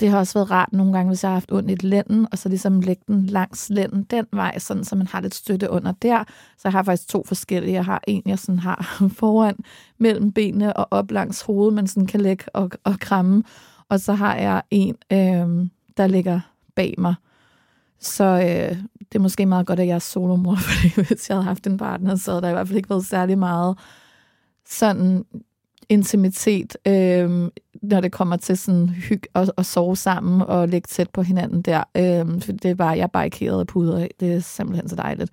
det 0.00 0.10
har 0.10 0.18
også 0.18 0.34
været 0.34 0.50
rart 0.50 0.72
nogle 0.72 0.92
gange, 0.92 1.08
hvis 1.08 1.22
jeg 1.22 1.30
har 1.30 1.34
haft 1.34 1.52
ondt 1.52 1.70
i 1.70 1.74
lænden, 1.74 2.26
og 2.32 2.38
så 2.38 2.48
ligesom 2.48 2.80
lægge 2.80 3.02
den 3.08 3.26
langs 3.26 3.70
lænden 3.70 4.02
den 4.02 4.26
vej, 4.32 4.58
sådan, 4.58 4.84
så 4.84 4.96
man 4.96 5.06
har 5.06 5.20
lidt 5.20 5.34
støtte 5.34 5.70
under 5.70 5.92
der. 5.92 6.24
Så 6.56 6.60
jeg 6.64 6.72
har 6.72 6.82
faktisk 6.82 7.08
to 7.08 7.24
forskellige. 7.26 7.72
Jeg 7.72 7.84
har 7.84 8.02
en, 8.06 8.22
jeg 8.26 8.38
sådan 8.38 8.58
har 8.58 8.96
foran 9.18 9.56
mellem 9.98 10.32
benene 10.32 10.76
og 10.76 10.88
op 10.90 11.10
langs 11.10 11.42
hovedet, 11.42 11.74
man 11.74 11.86
sådan 11.86 12.06
kan 12.06 12.20
lægge 12.20 12.44
og, 12.54 12.70
og 12.84 12.98
kramme. 13.00 13.44
Og 13.88 14.00
så 14.00 14.12
har 14.12 14.36
jeg 14.36 14.62
en, 14.70 14.96
øh, 15.12 15.68
der 15.96 16.06
ligger 16.06 16.40
bag 16.74 16.94
mig. 16.98 17.14
Så 18.00 18.24
øh, 18.24 18.76
det 18.98 19.14
er 19.14 19.18
måske 19.18 19.46
meget 19.46 19.66
godt, 19.66 19.80
at 19.80 19.86
jeg 19.86 19.94
er 19.94 19.98
solomor, 19.98 20.56
fordi 20.68 21.06
hvis 21.08 21.28
jeg 21.28 21.36
havde 21.36 21.44
haft 21.44 21.66
en 21.66 21.78
partner, 21.78 22.16
så 22.16 22.30
havde 22.30 22.42
der 22.42 22.48
i 22.48 22.52
hvert 22.52 22.66
fald 22.66 22.76
ikke 22.76 22.90
været 22.90 23.06
særlig 23.06 23.38
meget 23.38 23.78
sådan 24.66 25.24
intimitet, 25.90 26.76
øh, 26.86 27.50
når 27.82 28.00
det 28.00 28.12
kommer 28.12 28.36
til 28.36 28.58
sådan 28.58 28.88
hygge 28.88 29.28
og, 29.34 29.46
og 29.56 29.66
sove 29.66 29.96
sammen 29.96 30.42
og 30.42 30.68
ligge 30.68 30.86
tæt 30.86 31.10
på 31.10 31.22
hinanden 31.22 31.62
der. 31.62 31.84
Øh, 31.96 32.42
for 32.42 32.52
det 32.52 32.64
er 32.64 32.74
bare, 32.74 32.88
jeg 32.88 33.02
er 33.02 33.06
bare 33.06 33.30
af 33.60 33.66
puder. 33.66 34.08
Det 34.20 34.32
er 34.32 34.40
simpelthen 34.40 34.88
så 34.88 34.96
dejligt. 34.96 35.30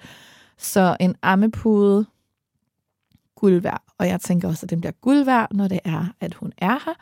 Så 0.58 0.98
en 1.00 1.16
ammepude, 1.22 2.06
guld 3.36 3.62
værd. 3.62 3.82
Og 3.98 4.08
jeg 4.08 4.22
tænker 4.22 4.48
også, 4.48 4.66
at 4.66 4.70
den 4.70 4.82
bliver 4.82 4.92
guld 4.92 5.26
værd, 5.26 5.48
når 5.52 5.68
det 5.68 5.80
er, 5.86 6.06
at 6.20 6.34
hun 6.34 6.54
er 6.58 6.78
her. 6.86 6.94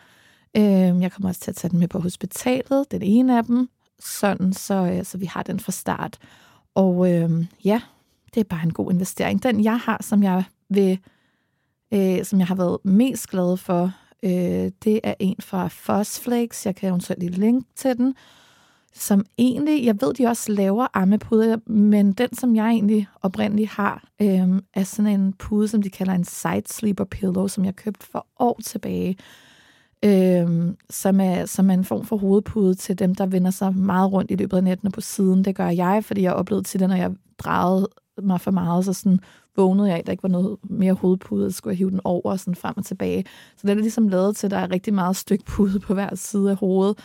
Øh, 0.58 1.02
jeg 1.02 1.12
kommer 1.12 1.30
også 1.30 1.42
til 1.42 1.52
at 1.52 1.56
tage 1.56 1.72
den 1.72 1.80
med 1.80 1.88
på 1.88 2.00
hospitalet, 2.00 2.92
den 2.92 3.02
ene 3.02 3.38
af 3.38 3.44
dem, 3.46 3.70
sådan 4.00 4.54
så, 4.54 4.74
øh, 4.74 5.06
så 5.06 5.18
vi 5.18 5.26
har 5.26 5.44
den 5.44 5.60
fra 5.60 5.72
start. 5.72 6.18
Og 6.76 7.14
øh, 7.14 7.46
ja, 7.64 7.82
det 8.34 8.40
er 8.40 8.44
bare 8.44 8.64
en 8.64 8.74
god 8.74 8.92
investering. 8.92 9.44
Den 9.44 9.64
jeg 9.64 9.80
har, 9.80 9.98
som 10.02 10.24
jeg 10.24 10.44
vil 10.70 11.00
øh, 11.94 12.26
som 12.26 12.40
jeg 12.40 12.48
har 12.48 12.56
været 12.56 12.78
mest 12.84 13.28
glad 13.28 13.58
for, 13.58 13.92
øh, 14.24 14.72
det 14.84 15.00
er 15.04 15.14
en 15.20 15.36
fra 15.40 15.68
Fosflakes. 15.68 16.66
Jeg 16.66 16.76
kan 16.76 16.90
eventuelt 16.90 17.20
lige 17.20 17.32
linke 17.32 17.68
til 17.76 17.98
den. 17.98 18.16
Som 18.94 19.26
egentlig, 19.38 19.86
jeg 19.86 19.96
ved, 20.02 20.14
de 20.14 20.28
også 20.28 20.52
laver 20.52 20.88
ammepuder, 20.94 21.58
men 21.70 22.12
den, 22.12 22.36
som 22.36 22.56
jeg 22.56 22.70
egentlig 22.70 23.08
oprindeligt 23.22 23.70
har, 23.70 24.04
øh, 24.22 24.62
er 24.74 24.84
sådan 24.84 25.20
en 25.20 25.34
pude, 25.34 25.68
som 25.68 25.82
de 25.82 25.90
kalder 25.90 26.14
en 26.14 26.24
side 26.24 26.64
sleeper 26.66 27.04
pillow, 27.04 27.48
som 27.48 27.66
jeg 27.66 27.76
købte 27.76 28.06
for 28.06 28.28
år 28.40 28.60
tilbage. 28.64 29.18
Øh, 30.06 30.74
som, 30.90 31.20
er, 31.20 31.46
som 31.46 31.70
er 31.70 31.74
en 31.74 31.84
form 31.84 32.06
for 32.06 32.18
hovedpude 32.18 32.76
til 32.76 33.00
dem, 33.00 33.16
der 33.16 33.26
vender 33.26 33.52
sig 33.52 33.76
meget 33.76 34.12
rundt 34.12 34.32
i 34.32 34.36
løbet 34.36 34.58
af 34.58 34.64
nettene 34.64 34.92
på 34.92 35.02
siden. 35.02 35.46
Det 35.46 35.56
gør 35.56 35.70
jeg, 35.70 36.04
fordi 36.06 36.22
jeg 36.22 36.34
oplevede 36.34 36.64
til 36.64 36.80
det, 36.80 36.90
når 36.90 36.96
jeg 36.96 37.12
drejede 37.38 37.90
mig 38.24 38.42
for 38.42 38.52
meget, 38.52 38.86
så 38.86 38.94
sådan 38.94 39.20
vågnede 39.56 39.90
jeg, 39.90 40.00
at 40.00 40.06
der 40.06 40.12
ikke 40.12 40.24
var 40.24 40.30
noget 40.30 40.58
mere 40.64 40.94
hovedpude, 40.94 41.52
så 41.52 41.58
skulle 41.58 41.72
jeg 41.72 41.78
hive 41.78 41.92
den 41.92 42.02
over 42.04 42.32
og 42.32 42.40
sådan 42.40 42.56
frem 42.56 42.78
og 42.78 42.86
tilbage. 42.86 43.26
Så 43.58 43.68
den 43.68 43.78
er 43.78 43.82
ligesom 43.82 44.08
lavet 44.08 44.38
til, 44.38 44.48
at 44.48 44.52
der 44.52 44.58
er 44.58 44.72
rigtig 44.72 44.94
meget 44.94 45.16
stykke 45.16 45.46
pude 45.46 45.80
på 45.80 45.94
hver 45.94 46.16
side 46.16 46.52
af 46.52 46.58
hovedet. 46.58 46.98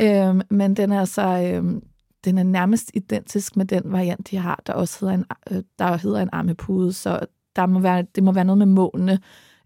Øhm, 0.00 0.40
men 0.50 0.76
den 0.76 0.92
er 0.92 1.04
så 1.04 1.52
øhm, 1.54 1.82
den 2.24 2.38
er 2.38 2.42
nærmest 2.42 2.90
identisk 2.94 3.56
med 3.56 3.64
den 3.64 3.82
variant, 3.84 4.30
de 4.30 4.36
har, 4.36 4.62
der 4.66 4.72
også 4.72 5.00
hedder 5.00 5.14
en, 5.14 5.24
øh, 5.50 5.62
der 5.78 5.96
hedder 5.96 6.20
en 6.20 6.28
armepude, 6.32 6.92
så 6.92 7.20
der 7.56 7.66
må 7.66 7.78
være, 7.78 8.02
det 8.14 8.24
må 8.24 8.32
være 8.32 8.44
noget 8.44 8.58
med 8.58 8.66
månene. 8.66 9.18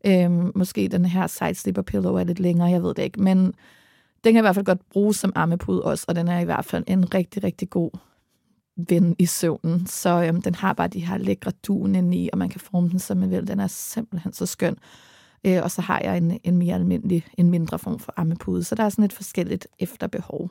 Øhm, 0.07 0.53
måske 0.55 0.89
den 0.89 1.05
her 1.05 1.27
side 1.27 1.55
sleeper 1.55 1.83
pillow 1.83 2.15
er 2.15 2.25
lidt 2.25 2.41
længere, 2.41 2.71
jeg 2.71 2.83
ved 2.83 2.95
det 2.95 3.03
ikke, 3.03 3.23
men 3.23 3.39
den 4.25 4.33
kan 4.33 4.37
i 4.37 4.41
hvert 4.41 4.55
fald 4.55 4.65
godt 4.65 4.89
bruges 4.91 5.17
som 5.17 5.33
armepude 5.35 5.83
også, 5.83 6.05
og 6.09 6.17
den 6.17 6.29
er 6.29 6.39
i 6.39 6.45
hvert 6.45 6.65
fald 6.65 6.85
en 6.87 7.15
rigtig, 7.15 7.45
rigtig 7.45 7.71
god 7.71 7.91
ven 8.79 9.17
i 9.19 9.27
søvnen. 9.27 9.87
Så 9.87 10.25
øhm, 10.25 10.43
den 10.43 10.55
har 10.55 10.73
bare 10.73 10.89
de 10.89 11.07
her 11.07 11.19
lækre 11.19 11.53
duen 11.67 12.13
i, 12.13 12.29
og 12.33 12.39
man 12.39 12.49
kan 12.49 12.61
forme 12.61 12.89
den, 12.89 12.99
som 12.99 13.17
man 13.17 13.31
vil. 13.31 13.49
Den 13.49 13.61
er 13.61 13.67
simpelthen 13.67 14.33
så 14.33 14.47
skøn. 14.47 14.77
Øh, 15.45 15.63
og 15.63 15.71
så 15.71 15.83
har 15.83 16.01
jeg 16.05 16.17
en, 16.17 16.41
en 16.45 16.57
mere 16.57 16.75
almindelig, 16.75 17.27
en 17.39 17.51
mindre 17.51 17.79
form 17.79 17.99
for 17.99 18.13
ammepude. 18.17 18.65
Så 18.65 18.75
der 18.75 18.83
er 18.83 18.89
sådan 18.89 19.05
et 19.05 19.13
forskelligt 19.13 19.67
efterbehov. 19.79 20.51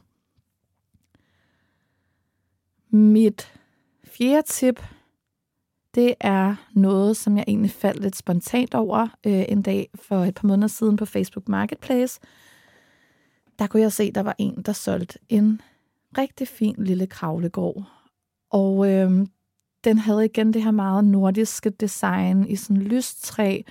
Mit 2.90 3.54
fjerde 4.04 4.48
tip, 4.48 4.84
det 5.96 6.16
er 6.20 6.56
noget, 6.74 7.18
som 7.18 7.38
jeg 7.38 7.46
egentlig 7.48 7.72
faldt 7.72 8.02
lidt 8.02 8.16
spontant 8.16 8.76
over 8.76 9.08
øh, 9.26 9.46
en 9.50 9.62
dag 9.62 9.90
for 9.96 10.24
et 10.24 10.36
par 10.36 10.48
måneder 10.48 10.68
siden 10.68 10.98
på 10.98 11.06
Facebook 11.06 11.48
Marketplace. 11.48 12.20
Der 13.60 13.68
kunne 13.68 13.82
jeg 13.82 13.92
se, 13.92 14.04
at 14.04 14.16
der 14.16 14.24
var 14.24 14.36
en, 14.38 14.62
der 14.66 14.74
solgte 14.74 15.20
en 15.30 15.62
rigtig 16.18 16.48
fin 16.48 16.76
lille 16.78 17.08
kravlegård 17.08 17.97
og 18.50 18.92
øh, 18.92 19.28
den 19.84 19.98
havde 19.98 20.26
igen 20.26 20.54
det 20.54 20.64
her 20.64 20.72
meget 20.72 21.06
nordiske 21.06 21.70
design 21.70 22.48
i 22.48 22.56
sådan 22.56 22.82
lyst 22.82 23.24
træ. 23.24 23.62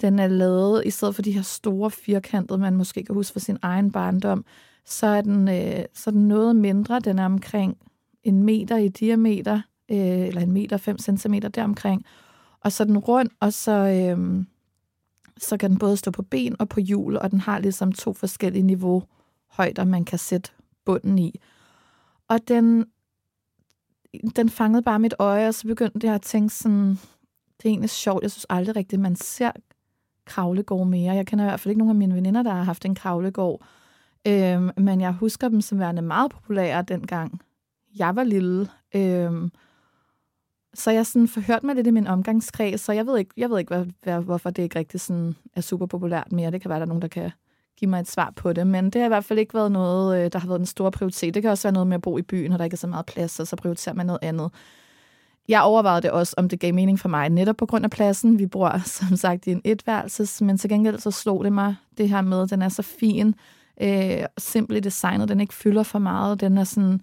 Den 0.00 0.18
er 0.18 0.28
lavet, 0.28 0.82
i 0.86 0.90
stedet 0.90 1.14
for 1.14 1.22
de 1.22 1.32
her 1.32 1.42
store 1.42 1.90
firkantede, 1.90 2.58
man 2.58 2.76
måske 2.76 3.04
kan 3.04 3.14
huske 3.14 3.32
fra 3.32 3.40
sin 3.40 3.58
egen 3.62 3.92
barndom, 3.92 4.44
så 4.84 5.06
er 5.06 5.20
den, 5.20 5.48
øh, 5.48 5.84
så 5.94 6.10
er 6.10 6.12
den 6.12 6.28
noget 6.28 6.56
mindre. 6.56 7.00
Den 7.00 7.18
er 7.18 7.24
omkring 7.24 7.76
en 8.24 8.42
meter 8.42 8.76
i 8.76 8.88
diameter, 8.88 9.60
øh, 9.90 9.98
eller 9.98 10.40
en 10.40 10.52
meter, 10.52 10.76
5 10.76 10.98
centimeter 10.98 11.48
deromkring. 11.48 12.04
Og 12.60 12.72
så 12.72 12.82
er 12.82 12.86
den 12.86 12.98
rund, 12.98 13.28
og 13.40 13.52
så, 13.52 13.72
øh, 13.72 14.44
så 15.38 15.56
kan 15.56 15.70
den 15.70 15.78
både 15.78 15.96
stå 15.96 16.10
på 16.10 16.22
ben 16.22 16.56
og 16.58 16.68
på 16.68 16.80
hjul, 16.80 17.16
og 17.16 17.30
den 17.30 17.40
har 17.40 17.58
ligesom 17.58 17.92
to 17.92 18.12
forskellige 18.12 18.62
niveau 18.62 19.02
højder, 19.48 19.84
man 19.84 20.04
kan 20.04 20.18
sætte 20.18 20.50
bunden 20.84 21.18
i. 21.18 21.40
Og 22.28 22.48
den, 22.48 22.84
den 24.36 24.48
fangede 24.48 24.82
bare 24.82 24.98
mit 24.98 25.14
øje, 25.18 25.48
og 25.48 25.54
så 25.54 25.66
begyndte 25.66 26.06
jeg 26.06 26.14
at 26.14 26.22
tænke 26.22 26.54
sådan, 26.54 26.90
det 27.58 27.64
er 27.64 27.68
egentlig 27.68 27.90
sjovt, 27.90 28.22
jeg 28.22 28.30
synes 28.30 28.46
aldrig 28.50 28.76
rigtigt, 28.76 29.02
man 29.02 29.16
ser 29.16 29.50
kravlegård 30.24 30.86
mere. 30.86 31.14
Jeg 31.14 31.26
kender 31.26 31.44
i 31.44 31.48
hvert 31.48 31.60
fald 31.60 31.70
ikke 31.70 31.78
nogen 31.78 31.90
af 31.90 31.96
mine 31.96 32.14
veninder, 32.14 32.42
der 32.42 32.50
har 32.50 32.62
haft 32.62 32.84
en 32.84 32.94
kravlegård. 32.94 33.66
Øhm, 34.26 34.70
men 34.76 35.00
jeg 35.00 35.12
husker 35.12 35.48
dem 35.48 35.60
som 35.60 35.78
værende 35.78 36.02
meget 36.02 36.30
populære 36.30 36.82
dengang 36.82 37.40
jeg 37.96 38.16
var 38.16 38.24
lille. 38.24 38.68
Øhm, 38.94 39.52
så 40.74 40.90
jeg 40.90 41.06
sådan 41.06 41.28
forhørte 41.28 41.66
mig 41.66 41.74
lidt 41.74 41.86
i 41.86 41.90
min 41.90 42.06
omgangskreds, 42.06 42.80
så 42.80 42.92
jeg 42.92 43.06
ved 43.06 43.18
ikke, 43.18 43.34
jeg 43.36 43.50
ved 43.50 43.58
ikke 43.58 43.74
hvad, 43.74 43.86
hvad, 44.02 44.20
hvorfor 44.20 44.50
det 44.50 44.62
ikke 44.62 44.78
rigtig 44.78 45.00
sådan 45.00 45.36
er 45.56 45.60
super 45.60 45.86
populært 45.86 46.32
mere. 46.32 46.50
Det 46.50 46.60
kan 46.60 46.68
være, 46.68 46.78
der 46.78 46.84
er 46.84 46.88
nogen, 46.88 47.02
der 47.02 47.08
kan 47.08 47.30
give 47.78 47.90
mig 47.90 48.00
et 48.00 48.10
svar 48.10 48.32
på 48.36 48.52
det, 48.52 48.66
men 48.66 48.84
det 48.84 48.94
har 48.94 49.06
i 49.06 49.08
hvert 49.08 49.24
fald 49.24 49.38
ikke 49.38 49.54
været 49.54 49.72
noget, 49.72 50.24
øh, 50.24 50.32
der 50.32 50.38
har 50.38 50.48
været 50.48 50.60
en 50.60 50.66
stor 50.66 50.90
prioritet. 50.90 51.34
Det 51.34 51.42
kan 51.42 51.50
også 51.50 51.68
være 51.68 51.72
noget 51.72 51.86
med 51.86 51.94
at 51.94 52.02
bo 52.02 52.18
i 52.18 52.22
byen, 52.22 52.52
og 52.52 52.58
der 52.58 52.64
ikke 52.64 52.74
er 52.74 52.78
så 52.78 52.86
meget 52.86 53.06
plads, 53.06 53.40
og 53.40 53.46
så 53.46 53.56
prioriterer 53.56 53.94
man 53.94 54.06
noget 54.06 54.18
andet. 54.22 54.50
Jeg 55.48 55.62
overvejede 55.62 56.02
det 56.02 56.10
også, 56.10 56.34
om 56.36 56.48
det 56.48 56.60
gav 56.60 56.74
mening 56.74 57.00
for 57.00 57.08
mig, 57.08 57.28
netop 57.28 57.56
på 57.56 57.66
grund 57.66 57.84
af 57.84 57.90
pladsen. 57.90 58.38
Vi 58.38 58.46
bor 58.46 58.80
som 59.00 59.16
sagt 59.16 59.46
i 59.46 59.50
en 59.50 59.60
etværelses, 59.64 60.42
men 60.42 60.58
til 60.58 60.70
gengæld 60.70 60.98
så 60.98 61.10
slog 61.10 61.44
det 61.44 61.52
mig 61.52 61.76
det 61.98 62.08
her 62.08 62.20
med, 62.20 62.42
at 62.42 62.50
den 62.50 62.62
er 62.62 62.68
så 62.68 62.82
fin, 62.82 63.34
øh, 63.80 64.24
simpelt 64.38 64.84
designet, 64.84 65.28
den 65.28 65.40
ikke 65.40 65.54
fylder 65.54 65.82
for 65.82 65.98
meget, 65.98 66.40
den 66.40 66.58
er 66.58 66.64
sådan, 66.64 67.00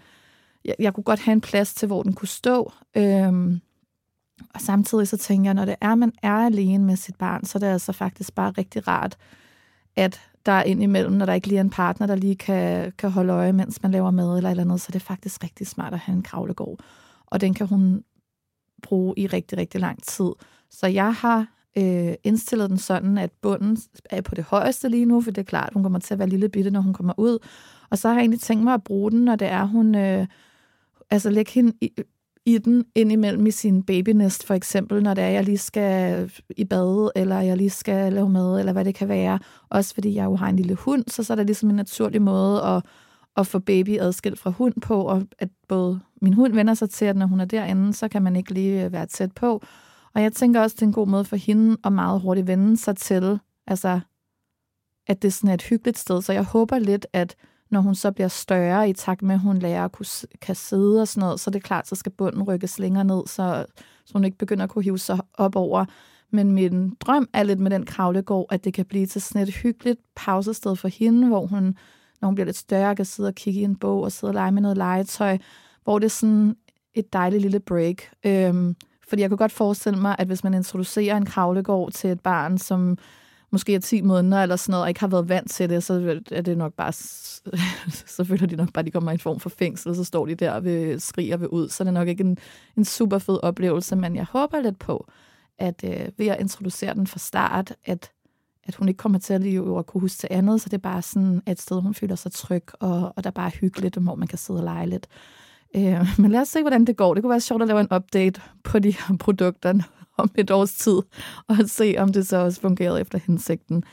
jeg, 0.65 0.75
jeg 0.79 0.93
kunne 0.93 1.03
godt 1.03 1.19
have 1.19 1.33
en 1.33 1.41
plads 1.41 1.73
til, 1.73 1.88
hvor 1.88 2.03
den 2.03 2.13
kunne 2.13 2.27
stå, 2.27 2.71
øh, 2.97 3.59
og 4.53 4.61
samtidig 4.61 5.07
så 5.07 5.17
tænker 5.17 5.47
jeg, 5.47 5.53
når 5.53 5.65
det 5.65 5.75
er, 5.81 5.95
man 5.95 6.13
er 6.23 6.33
alene 6.33 6.85
med 6.85 6.95
sit 6.95 7.15
barn, 7.15 7.45
så 7.45 7.57
er 7.57 7.59
det 7.59 7.67
altså 7.67 7.91
faktisk 7.91 8.35
bare 8.35 8.51
rigtig 8.51 8.88
rart, 8.88 9.17
at 9.95 10.21
der 10.45 10.51
er 10.51 10.63
indimellem, 10.63 11.13
når 11.13 11.25
der 11.25 11.34
ikke 11.34 11.47
lige 11.47 11.58
er 11.58 11.63
en 11.63 11.69
partner, 11.69 12.08
der 12.08 12.15
lige 12.15 12.36
kan, 12.36 12.91
kan 12.97 13.12
holde 13.12 13.34
øje, 13.34 13.53
mens 13.53 13.84
man 13.84 13.91
laver 13.91 14.12
mad 14.12 14.38
eller 14.38 14.49
et 14.49 14.51
eller 14.51 14.63
andet, 14.63 14.81
så 14.81 14.88
det 14.88 14.95
er 14.95 15.05
faktisk 15.05 15.43
rigtig 15.43 15.67
smart 15.67 15.93
at 15.93 15.99
have 15.99 16.15
en 16.15 16.23
kravlegård. 16.23 16.79
Og 17.25 17.41
den 17.41 17.53
kan 17.53 17.67
hun 17.67 18.03
bruge 18.84 19.13
i 19.17 19.27
rigtig, 19.27 19.58
rigtig 19.58 19.81
lang 19.81 20.03
tid. 20.03 20.31
Så 20.71 20.88
jeg 20.88 21.13
har 21.13 21.47
øh, 21.77 22.13
indstillet 22.23 22.69
den 22.69 22.77
sådan, 22.77 23.17
at 23.17 23.31
bunden 23.41 23.77
er 24.10 24.21
på 24.21 24.36
det 24.36 24.43
højeste 24.43 24.89
lige 24.89 25.05
nu, 25.05 25.21
for 25.21 25.31
det 25.31 25.41
er 25.41 25.45
klart, 25.45 25.73
hun 25.73 25.84
kommer 25.84 25.99
til 25.99 26.13
at 26.13 26.19
være 26.19 26.29
lille 26.29 26.49
bitte, 26.49 26.71
når 26.71 26.81
hun 26.81 26.93
kommer 26.93 27.13
ud. 27.17 27.38
Og 27.89 27.97
så 27.97 28.08
har 28.08 28.15
jeg 28.15 28.21
egentlig 28.21 28.39
tænkt 28.39 28.63
mig 28.63 28.73
at 28.73 28.84
bruge 28.84 29.12
den, 29.12 29.25
når 29.25 29.36
det 29.36 29.47
er, 29.47 29.65
hun... 29.65 29.95
Øh, 29.95 30.27
altså 31.10 31.29
lægge 31.29 31.51
hende 31.51 31.73
i, 31.81 31.91
i 32.45 32.58
den 32.58 32.86
indimellem 32.95 33.45
i 33.45 33.51
sin 33.51 33.84
babynest, 33.84 34.45
for 34.45 34.53
eksempel, 34.53 35.03
når 35.03 35.13
det 35.13 35.23
er, 35.23 35.27
jeg 35.27 35.43
lige 35.43 35.58
skal 35.58 36.31
i 36.58 36.65
bad, 36.65 37.12
eller 37.15 37.41
jeg 37.41 37.58
lige 37.58 37.69
skal 37.69 38.13
lave 38.13 38.29
mad, 38.29 38.60
eller 38.60 38.73
hvad 38.73 38.86
det 38.86 38.95
kan 38.95 39.08
være. 39.08 39.39
Også 39.69 39.93
fordi 39.93 40.15
jeg 40.15 40.25
jo 40.25 40.36
har 40.36 40.49
en 40.49 40.55
lille 40.55 40.75
hund, 40.75 41.03
så, 41.08 41.23
så 41.23 41.34
er 41.34 41.36
det 41.36 41.45
ligesom 41.45 41.69
en 41.69 41.75
naturlig 41.75 42.21
måde 42.21 42.63
at, 42.63 42.84
at 43.38 43.47
få 43.47 43.60
baby 43.60 43.99
adskilt 43.99 44.39
fra 44.39 44.49
hund 44.49 44.73
på, 44.81 45.01
og 45.01 45.23
at 45.39 45.49
både 45.67 45.99
min 46.21 46.34
hund 46.34 46.53
vender 46.53 46.73
sig 46.73 46.89
til, 46.89 47.05
at 47.05 47.17
når 47.17 47.25
hun 47.25 47.39
er 47.39 47.45
derinde, 47.45 47.93
så 47.93 48.08
kan 48.08 48.21
man 48.21 48.36
ikke 48.36 48.53
lige 48.53 48.86
øh, 48.86 48.91
være 48.91 49.05
tæt 49.05 49.31
på. 49.31 49.63
Og 50.15 50.21
jeg 50.21 50.34
tænker 50.34 50.62
også, 50.62 50.75
det 50.75 50.81
er 50.81 50.86
en 50.86 50.93
god 50.93 51.08
måde 51.08 51.25
for 51.25 51.36
hende 51.36 51.77
at 51.84 51.93
meget 51.93 52.21
hurtigt 52.21 52.47
vende 52.47 52.77
sig 52.77 52.97
til, 52.97 53.39
altså, 53.67 53.99
at 55.08 55.21
det 55.21 55.43
er 55.43 55.53
et 55.53 55.62
hyggeligt 55.62 55.97
sted. 55.97 56.21
Så 56.21 56.34
jeg 56.34 56.43
håber 56.43 56.79
lidt, 56.79 57.08
at 57.13 57.36
når 57.69 57.82
hun 57.82 57.95
så 57.95 58.12
bliver 58.12 58.28
større 58.28 58.89
i 58.89 58.93
takt 58.93 59.21
med, 59.21 59.36
at 59.36 59.41
hun 59.41 59.58
lærer 59.58 59.86
at 59.86 59.91
kunne, 59.91 60.06
kan 60.41 60.56
sidde 60.56 61.01
og 61.01 61.08
sådan 61.08 61.21
noget, 61.21 61.39
så 61.39 61.49
er 61.49 61.51
det 61.51 61.63
klart, 61.63 61.88
så 61.88 61.95
skal 61.95 62.12
bunden 62.12 62.43
rykkes 62.43 62.80
længere 62.80 63.04
ned, 63.04 63.28
så, 63.28 63.65
så 64.06 64.13
hun 64.13 64.23
ikke 64.23 64.38
begynder 64.38 64.63
at 64.63 64.69
kunne 64.69 64.84
hive 64.84 64.99
sig 64.99 65.19
op 65.34 65.56
over. 65.56 65.86
Men 66.32 66.51
min 66.51 66.95
drøm 66.99 67.28
er 67.34 67.43
lidt 67.43 67.60
med 67.60 67.71
den 67.71 67.86
kravlegård, 67.86 68.47
at 68.49 68.63
det 68.63 68.73
kan 68.73 68.86
blive 68.86 69.06
til 69.06 69.21
sådan 69.21 69.41
et 69.41 69.54
hyggeligt 69.54 69.99
pausested 70.15 70.75
for 70.75 70.88
hende, 70.88 71.28
hvor 71.28 71.45
hun, 71.45 71.78
når 72.21 72.28
hun 72.28 72.36
bliver 72.36 72.45
lidt 72.45 72.58
større, 72.58 72.95
kan 72.95 73.06
sidde 73.06 73.28
og 73.28 73.36
kigge 73.36 73.60
i 73.60 73.63
en 73.63 73.75
bog 73.75 74.01
og 74.01 74.12
sidde 74.12 74.32
og 74.32 74.34
lege 74.34 74.51
med 74.51 74.62
noget 74.62 74.78
legetøj, 74.78 75.38
hvor 75.84 75.99
det 75.99 76.06
er 76.06 76.10
sådan 76.10 76.56
et 76.93 77.13
dejligt 77.13 77.41
lille 77.41 77.60
break. 77.60 77.95
Øhm, 78.25 78.75
fordi 79.08 79.21
jeg 79.21 79.30
kunne 79.30 79.38
godt 79.38 79.51
forestille 79.51 79.99
mig, 79.99 80.15
at 80.19 80.28
hvis 80.28 80.43
man 80.43 80.54
introducerer 80.54 81.17
en 81.17 81.25
kravlegård 81.25 81.91
til 81.91 82.10
et 82.10 82.19
barn, 82.19 82.58
som 82.58 82.97
måske 83.55 83.75
er 83.75 83.79
10 83.79 84.01
måneder 84.01 84.43
eller 84.43 84.55
sådan 84.55 84.71
noget, 84.71 84.83
og 84.83 84.89
ikke 84.89 84.99
har 84.99 85.07
været 85.07 85.29
vant 85.29 85.51
til 85.51 85.69
det, 85.69 85.83
så 85.83 86.21
er 86.31 86.41
det 86.41 86.57
nok 86.57 86.73
bare, 86.73 86.91
så 88.15 88.23
føler 88.23 88.47
de 88.47 88.55
nok 88.55 88.73
bare, 88.73 88.79
at 88.79 88.85
de 88.85 88.91
kommer 88.91 89.11
i 89.11 89.13
en 89.13 89.19
form 89.19 89.39
for 89.39 89.49
fængsel, 89.49 89.89
og 89.89 89.95
så 89.95 90.03
står 90.03 90.25
de 90.25 90.35
der 90.35 90.51
og 90.51 90.63
vil 90.63 91.01
skrige 91.01 91.33
og 91.33 91.39
vil 91.39 91.47
ud. 91.47 91.69
Så 91.69 91.83
det 91.83 91.87
er 91.87 91.93
nok 91.93 92.07
ikke 92.07 92.23
en, 92.23 92.37
en 92.77 92.85
super 92.85 93.17
fed 93.17 93.39
oplevelse, 93.43 93.95
men 93.95 94.15
jeg 94.15 94.25
håber 94.25 94.61
lidt 94.61 94.79
på, 94.79 95.07
at 95.57 95.83
øh, 95.83 96.07
ved 96.17 96.27
at 96.27 96.39
introducere 96.39 96.93
den 96.93 97.07
fra 97.07 97.19
start, 97.19 97.73
at, 97.85 98.11
at 98.63 98.75
hun 98.75 98.87
ikke 98.87 98.97
kommer 98.97 99.19
til 99.19 99.33
at 99.33 99.41
leve 99.41 99.77
og 99.77 99.85
kunne 99.85 100.01
huske 100.01 100.19
til 100.19 100.29
andet, 100.31 100.61
så 100.61 100.69
det 100.69 100.77
er 100.77 100.81
bare 100.81 101.01
sådan 101.01 101.41
et 101.47 101.61
sted, 101.61 101.81
hun 101.81 101.93
føler 101.93 102.15
sig 102.15 102.31
tryg, 102.31 102.63
og, 102.79 103.13
og 103.15 103.23
der 103.23 103.31
bare 103.31 103.47
er 103.47 103.57
hyggeligt, 103.61 103.95
hvor 103.95 104.15
man 104.15 104.27
kan 104.27 104.37
sidde 104.37 104.59
og 104.59 104.63
lege 104.63 104.87
lidt. 104.87 105.07
Øh, 105.75 106.07
men 106.19 106.31
lad 106.31 106.41
os 106.41 106.47
se, 106.47 106.61
hvordan 106.61 106.85
det 106.85 106.97
går. 106.97 107.13
Det 107.13 107.23
kunne 107.23 107.31
være 107.31 107.39
sjovt 107.39 107.61
at 107.61 107.67
lave 107.67 107.79
en 107.79 107.93
update 107.95 108.41
på 108.63 108.79
de 108.79 108.91
her 108.91 109.17
produkter, 109.17 109.73
om 110.17 110.32
et 110.36 110.51
års 110.51 110.73
tid, 110.73 111.01
og 111.47 111.56
se, 111.67 111.95
om 111.97 112.13
det 112.13 112.28
så 112.28 112.38
også 112.38 112.62
fungerede 112.62 113.01
efter 113.01 113.19
hensigten. 113.25 113.84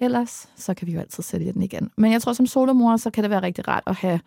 Ellers, 0.00 0.48
så 0.56 0.74
kan 0.74 0.86
vi 0.86 0.92
jo 0.92 1.00
altid 1.00 1.22
sælge 1.22 1.52
den 1.52 1.62
igen. 1.62 1.90
Men 1.96 2.12
jeg 2.12 2.22
tror, 2.22 2.32
som 2.32 2.46
solomor, 2.46 2.96
så 2.96 3.10
kan 3.10 3.24
det 3.24 3.30
være 3.30 3.42
rigtig 3.42 3.68
rart 3.68 3.82
at 3.86 3.94
have 3.94 4.20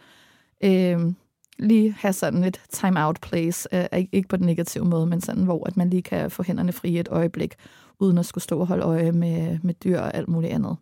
øh, 0.63 1.13
lige 1.59 1.95
have 1.99 2.13
sådan 2.13 2.43
et 2.43 2.61
time-out 2.69 3.19
place. 3.21 3.69
Øh, 3.73 4.05
ikke 4.11 4.27
på 4.27 4.37
den 4.37 4.45
negative 4.45 4.85
måde, 4.85 5.05
men 5.05 5.21
sådan, 5.21 5.43
hvor 5.43 5.67
at 5.67 5.77
man 5.77 5.89
lige 5.89 6.01
kan 6.01 6.31
få 6.31 6.43
hænderne 6.43 6.71
fri 6.71 6.99
et 6.99 7.07
øjeblik, 7.11 7.55
uden 7.99 8.17
at 8.17 8.25
skulle 8.25 8.43
stå 8.43 8.59
og 8.59 8.67
holde 8.67 8.83
øje 8.83 9.11
med, 9.11 9.59
med 9.63 9.73
dyr 9.73 9.99
og 9.99 10.13
alt 10.13 10.27
muligt 10.27 10.53
andet. 10.53 10.77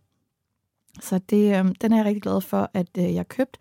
Så 1.02 1.20
det, 1.30 1.60
øh, 1.60 1.76
den 1.82 1.94
er 1.94 1.98
jeg 1.98 2.06
rigtig 2.06 2.22
glad 2.22 2.42
for, 2.42 2.70
at 2.74 2.88
øh, 2.98 3.14
jeg 3.14 3.28
købt, 3.28 3.58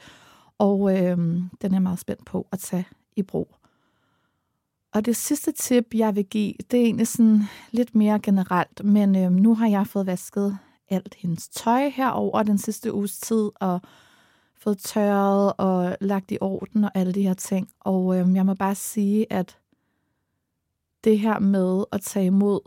og 0.59 0.99
øh, 0.99 1.17
den 1.63 1.71
er 1.71 1.73
jeg 1.73 1.83
meget 1.83 1.99
spændt 1.99 2.25
på 2.25 2.47
at 2.53 2.59
tage 2.59 2.85
i 3.17 3.23
brug. 3.23 3.60
Og 4.94 5.07
det 5.07 5.16
sidste 5.16 5.53
tip, 5.53 5.85
jeg 5.94 6.16
vil 6.16 6.24
give, 6.24 6.55
det 6.70 6.81
er 6.81 6.85
egentlig 6.85 7.09
sådan 7.09 7.42
lidt 7.70 7.94
mere 7.94 8.20
generelt, 8.20 8.85
men 8.85 9.16
øhm, 9.16 9.33
nu 9.33 9.55
har 9.55 9.68
jeg 9.68 9.87
fået 9.87 10.07
vasket 10.07 10.59
alt 10.90 11.14
hendes 11.18 11.48
tøj 11.48 11.88
her 11.88 12.09
over 12.09 12.42
den 12.42 12.59
sidste 12.59 12.92
uges 12.92 13.18
tid, 13.18 13.50
og 13.55 13.81
fået 14.57 14.79
tørret 14.79 15.53
og 15.59 15.96
lagt 16.00 16.31
i 16.31 16.38
orden 16.40 16.85
og 16.85 16.90
alle 16.94 17.12
de 17.12 17.22
her 17.22 17.35
ting. 17.35 17.68
Og 17.81 18.18
øhm, 18.18 18.37
jeg 18.37 18.46
må 18.46 18.55
bare 18.55 18.74
sige, 18.74 19.33
at 19.33 19.59
det 21.05 21.18
her 21.18 21.38
med 21.38 21.85
at 21.92 22.00
tage 22.00 22.26
imod 22.26 22.61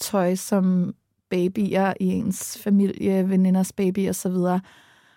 tøj 0.00 0.34
som 0.34 0.94
babyer 1.30 1.94
i 2.00 2.06
ens 2.06 2.58
familie, 2.58 3.28
veninders 3.28 3.72
baby 3.72 4.08
og 4.08 4.14
så 4.14 4.28
videre, 4.28 4.60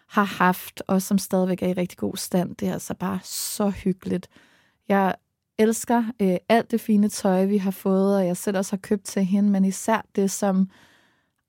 har 0.07 0.23
haft, 0.23 0.83
og 0.87 1.01
som 1.01 1.17
stadigvæk 1.17 1.63
er 1.63 1.67
i 1.67 1.73
rigtig 1.73 1.97
god 1.97 2.17
stand, 2.17 2.55
det 2.55 2.67
er 2.67 2.73
altså 2.73 2.93
bare 2.93 3.19
så 3.23 3.69
hyggeligt. 3.69 4.27
Jeg 4.87 5.15
elsker 5.59 6.03
øh, 6.21 6.37
alt 6.49 6.71
det 6.71 6.81
fine 6.81 7.09
tøj, 7.09 7.45
vi 7.45 7.57
har 7.57 7.71
fået, 7.71 8.15
og 8.17 8.25
jeg 8.25 8.37
selv 8.37 8.57
også 8.57 8.71
har 8.71 8.77
købt 8.77 9.03
til 9.03 9.23
hende, 9.23 9.49
men 9.49 9.65
især 9.65 10.05
det, 10.15 10.31
som 10.31 10.69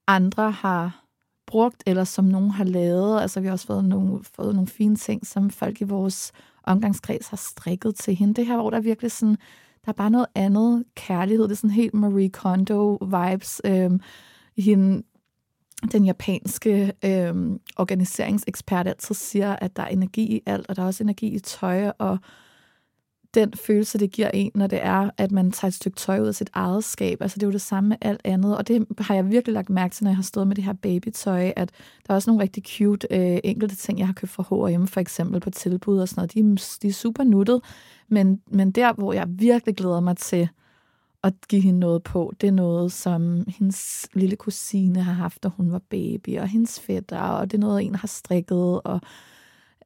andre 0.07 0.51
har 0.51 1.05
brugt, 1.47 1.83
eller 1.87 2.05
som 2.05 2.25
nogen 2.25 2.51
har 2.51 2.65
lavet. 2.65 3.21
Altså, 3.21 3.41
vi 3.41 3.47
har 3.47 3.53
også 3.53 3.67
fået 3.67 3.85
nogle, 3.85 4.25
fået 4.25 4.55
nogle 4.55 4.69
fine 4.69 4.97
ting, 4.97 5.27
som 5.27 5.51
folk 5.51 5.81
i 5.81 5.85
vores 5.85 6.33
omgangskreds 6.65 7.29
har 7.29 7.37
strikket 7.37 7.95
til 7.95 8.15
hende. 8.15 8.35
Det 8.35 8.47
her, 8.47 8.57
hvor 8.57 8.71
der 8.71 8.77
er 8.77 8.83
virkelig 8.83 9.13
sådan, 9.13 9.37
der 9.85 9.89
er 9.89 9.93
bare 9.93 10.11
noget 10.11 10.27
andet 10.35 10.85
kærlighed. 10.95 11.45
Det 11.45 11.53
er 11.53 11.57
sådan 11.57 11.71
helt 11.71 11.95
Marie 11.95 12.31
Kondo-vibes. 12.37 13.61
Øhm, 13.65 14.01
hende, 14.59 15.03
den 15.93 16.05
japanske 16.05 16.93
øhm, 17.05 17.61
organiseringsekspert 17.77 18.89
altid 18.89 19.15
siger, 19.15 19.57
at 19.57 19.77
der 19.77 19.83
er 19.83 19.87
energi 19.87 20.23
i 20.23 20.43
alt, 20.47 20.67
og 20.69 20.77
der 20.77 20.83
er 20.83 20.87
også 20.87 21.05
energi 21.05 21.27
i 21.27 21.39
tøj, 21.39 21.93
og 21.99 22.19
den 23.35 23.53
følelse, 23.53 23.99
det 23.99 24.11
giver 24.11 24.31
en, 24.35 24.51
når 24.55 24.67
det 24.67 24.79
er, 24.83 25.11
at 25.19 25.33
man 25.33 25.51
tager 25.51 25.69
et 25.69 25.75
stykke 25.75 25.97
tøj 25.97 26.21
ud 26.21 26.27
af 26.27 26.35
sit 26.35 26.51
eget 26.53 26.85
skab. 26.85 27.23
Altså 27.23 27.37
det 27.37 27.43
er 27.43 27.47
jo 27.47 27.53
det 27.53 27.61
samme 27.61 27.89
med 27.89 27.97
alt 28.01 28.21
andet, 28.25 28.57
og 28.57 28.69
det 28.69 28.87
har 28.99 29.15
jeg 29.15 29.31
virkelig 29.31 29.55
lagt 29.55 29.71
mærke 29.71 29.95
til, 29.95 30.05
når 30.05 30.11
jeg 30.11 30.17
har 30.17 30.23
stået 30.23 30.47
med 30.47 30.57
det 30.57 30.65
her 30.65 30.73
babytøj, 30.73 31.53
at 31.57 31.71
der 32.07 32.13
er 32.13 32.15
også 32.15 32.31
nogle 32.31 32.43
rigtig 32.43 32.63
cute 32.67 33.07
øh, 33.11 33.39
enkelte 33.45 33.77
ting, 33.77 33.99
jeg 33.99 34.07
har 34.07 34.15
købt 34.15 34.33
fra 34.33 34.69
H&M 34.69 34.87
for 34.87 35.01
eksempel 35.01 35.41
på 35.41 35.51
tilbud 35.51 35.99
og 35.99 36.09
sådan 36.09 36.21
noget. 36.35 36.59
De, 36.59 36.79
de 36.83 36.89
er 36.89 36.93
super 36.93 37.25
nuttet, 37.25 37.61
men, 38.09 38.41
men 38.51 38.71
der, 38.71 38.93
hvor 38.93 39.13
jeg 39.13 39.27
virkelig 39.29 39.77
glæder 39.77 40.01
mig 40.01 40.17
til 40.17 40.49
at 41.23 41.35
give 41.49 41.63
hende 41.63 41.81
noget 41.81 42.03
på, 42.03 42.33
det 42.41 42.47
er 42.47 42.53
noget, 42.53 42.93
som 42.93 43.45
hendes 43.49 44.09
lille 44.15 44.37
kusine 44.37 45.03
har 45.03 45.13
haft, 45.13 45.43
da 45.43 45.49
hun 45.49 45.73
var 45.73 45.81
baby, 45.91 46.39
og 46.39 46.49
hendes 46.49 46.81
fætter, 46.81 47.21
og 47.21 47.51
det 47.51 47.57
er 47.57 47.61
noget, 47.61 47.83
en 47.83 47.95
har 47.95 48.09
strikket, 48.09 48.81
og 48.81 49.01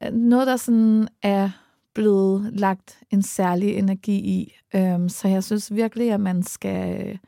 øh, 0.03 0.13
noget, 0.13 0.47
der 0.47 0.57
sådan 0.57 1.09
er 1.23 1.51
blevet 1.95 2.51
lagt 2.53 3.03
en 3.11 3.23
særlig 3.23 3.75
energi 3.75 4.17
i. 4.17 4.55
Øhm, 4.75 5.09
så 5.09 5.29
jeg 5.29 5.45
synes 5.45 5.75
virkelig, 5.75 6.13
at 6.13 6.21
man 6.21 6.43
skal... 6.43 7.19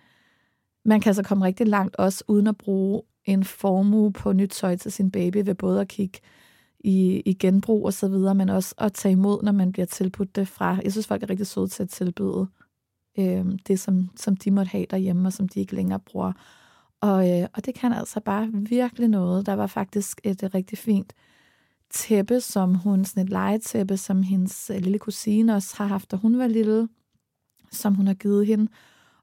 Man 0.84 1.00
kan 1.00 1.10
altså 1.10 1.22
komme 1.22 1.44
rigtig 1.44 1.66
langt 1.68 1.96
også 1.96 2.24
uden 2.28 2.46
at 2.46 2.56
bruge 2.56 3.02
en 3.24 3.44
formue 3.44 4.12
på 4.12 4.32
nyt 4.32 4.50
tøj 4.50 4.76
til 4.76 4.92
sin 4.92 5.10
baby 5.10 5.36
ved 5.44 5.54
både 5.54 5.80
at 5.80 5.88
kigge 5.88 6.18
i, 6.80 7.22
i 7.24 7.32
genbrug 7.34 7.86
og 7.86 7.92
så 7.92 8.08
videre, 8.08 8.34
men 8.34 8.48
også 8.48 8.74
at 8.78 8.92
tage 8.92 9.12
imod, 9.12 9.42
når 9.42 9.52
man 9.52 9.72
bliver 9.72 9.86
tilbudt 9.86 10.36
det 10.36 10.48
fra. 10.48 10.78
Jeg 10.84 10.92
synes, 10.92 11.06
folk 11.06 11.22
er 11.22 11.30
rigtig 11.30 11.46
søde 11.46 11.68
til 11.68 11.82
at 11.82 11.88
tilbyde 11.88 12.46
øh, 13.18 13.44
det, 13.68 13.80
som, 13.80 14.10
som 14.16 14.36
de 14.36 14.50
måtte 14.50 14.68
have 14.68 14.86
derhjemme, 14.90 15.28
og 15.28 15.32
som 15.32 15.48
de 15.48 15.60
ikke 15.60 15.74
længere 15.74 16.00
bruger. 16.00 16.32
Og, 17.00 17.30
øh, 17.30 17.48
og 17.54 17.66
det 17.66 17.74
kan 17.74 17.92
altså 17.92 18.20
bare 18.20 18.50
virkelig 18.52 19.08
noget. 19.08 19.46
Der 19.46 19.52
var 19.52 19.66
faktisk 19.66 20.20
et, 20.24 20.42
et 20.42 20.54
rigtig 20.54 20.78
fint 20.78 21.12
tæppe, 21.90 22.40
som 22.40 22.74
hun, 22.74 23.04
sådan 23.04 23.22
et 23.22 23.30
legetæppe, 23.30 23.96
som 23.96 24.22
hendes 24.22 24.70
øh, 24.74 24.80
lille 24.80 24.98
kusine 24.98 25.54
også 25.54 25.74
har 25.76 25.86
haft, 25.86 26.10
da 26.10 26.16
hun 26.16 26.38
var 26.38 26.46
lille, 26.46 26.88
som 27.72 27.94
hun 27.94 28.06
har 28.06 28.14
givet 28.14 28.46
hende. 28.46 28.68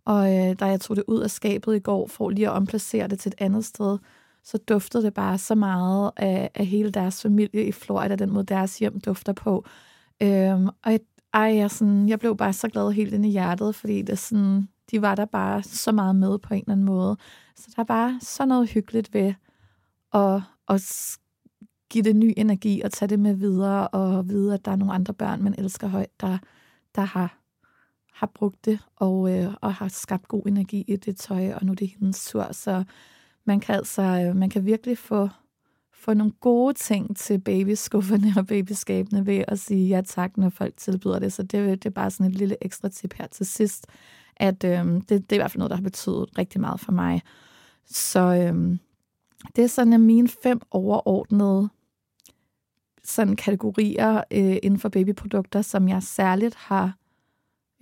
Og 0.06 0.38
øh, 0.38 0.56
da 0.60 0.66
jeg 0.66 0.82
tog 0.82 0.96
det 0.96 1.04
ud 1.08 1.22
af 1.22 1.32
skabet 1.32 1.76
i 1.76 1.80
går, 1.80 2.08
for 2.08 2.30
lige 2.30 2.48
at 2.48 2.54
omplacere 2.54 3.08
det 3.08 3.20
til 3.20 3.30
et 3.30 3.36
andet 3.38 3.66
sted, 3.66 3.98
så 4.44 4.58
duftede 4.58 5.04
det 5.04 5.14
bare 5.14 5.38
så 5.38 5.56
meget 5.56 6.12
af, 6.16 6.52
af 6.56 6.66
hele 6.66 6.92
deres 6.92 7.22
familie 7.22 7.66
i 7.66 7.72
Florida, 7.72 8.16
den 8.16 8.32
måde 8.32 8.46
deres 8.46 8.80
hjem 8.80 9.00
dufter 9.00 9.34
på. 9.34 9.66
Øhm, 10.22 10.68
og 10.68 10.92
jeg, 10.92 11.00
ej, 11.34 11.56
jeg, 11.56 11.72
sådan, 11.72 12.10
jeg 12.10 12.20
blev 12.20 12.38
bare 12.38 12.54
så 12.54 12.68
glad 12.68 12.92
helt 12.92 13.14
ind 13.14 13.26
i 13.26 13.30
hjertet, 13.30 13.76
fordi 13.76 14.02
det 14.02 14.20
sådan, 14.20 14.68
de 14.92 15.02
var 15.02 15.16
der 15.16 15.26
bare 15.26 15.64
så 15.64 15.92
meget 15.92 16.16
med 16.16 16.40
på 16.40 16.54
en 16.54 16.60
eller 16.60 16.72
anden 16.72 16.86
måde. 16.86 17.18
Så 17.56 17.68
der 17.76 17.82
er 17.82 17.86
bare 17.86 18.20
så 18.22 18.46
noget 18.46 18.70
hyggeligt 18.70 19.14
ved 19.14 19.34
at, 20.14 20.42
at 20.70 21.18
give 21.90 22.04
det 22.04 22.16
ny 22.16 22.34
energi 22.38 22.82
og 22.82 22.92
tage 22.92 23.10
det 23.10 23.20
med 23.20 23.34
videre 23.34 23.88
og 23.88 24.30
vide, 24.30 24.54
at 24.54 24.66
der 24.66 24.72
er 24.72 24.76
nogle 24.76 24.94
andre 24.94 25.14
børn, 25.14 25.44
man 25.44 25.56
elsker 25.58 25.88
højt, 25.88 26.22
der, 26.22 26.38
der 26.96 27.02
har, 27.02 27.38
har 28.14 28.32
brugt 28.34 28.66
det 28.66 28.80
og, 28.96 29.38
øh, 29.38 29.54
og 29.62 29.74
har 29.74 29.88
skabt 29.88 30.28
god 30.28 30.48
energi 30.48 30.86
i 30.88 30.96
det 30.96 31.18
tøj, 31.18 31.54
og 31.54 31.66
nu 31.66 31.72
er 31.72 31.76
det 31.76 31.94
hendes 32.00 32.26
tur. 32.26 32.48
Så 32.52 32.84
man 33.46 33.60
kan 33.60 33.76
altså 33.76 34.02
øh, 34.02 34.36
man 34.36 34.50
kan 34.50 34.66
virkelig 34.66 34.98
få, 34.98 35.30
få 35.94 36.14
nogle 36.14 36.34
gode 36.40 36.74
ting 36.74 37.18
til 37.18 37.40
babyskufferne 37.40 38.34
og 38.38 38.48
babyskabene 38.48 39.26
ved 39.26 39.44
at 39.48 39.60
sige 39.60 39.88
ja 39.88 40.02
tak, 40.02 40.38
når 40.38 40.50
folk 40.50 40.78
tilbyder 40.78 41.20
det. 41.20 41.34
Så 41.34 41.44
det, 41.44 41.84
det 41.84 41.86
er 41.86 41.94
bare 41.94 42.12
sådan 42.12 42.32
et 42.32 42.36
lille 42.38 42.58
ekstra 42.62 42.90
tip 42.90 43.14
her 43.14 43.28
til 43.28 43.46
sidst, 43.46 43.88
at 44.36 44.64
øh, 44.64 44.86
det, 44.86 45.10
det 45.10 45.32
er 45.32 45.36
i 45.36 45.38
hvert 45.38 45.52
fald 45.52 45.60
noget, 45.60 45.70
der 45.70 45.76
har 45.76 45.84
betydet 45.84 46.38
rigtig 46.38 46.62
meget 46.62 46.80
for 46.80 46.92
mig. 46.92 47.22
Så 47.86 48.20
øh, 48.20 48.78
det 49.56 49.64
er 49.64 49.68
sådan, 49.68 50.02
mine 50.02 50.28
fem 50.28 50.62
overordnede 50.72 51.70
sådan 53.04 53.36
kategorier 53.36 54.24
øh, 54.32 54.58
inden 54.64 54.80
for 54.80 54.90
babyprodukter, 54.90 55.62
som 55.62 55.88
jeg 55.88 56.04
særligt 56.04 56.56
har, 56.56 56.98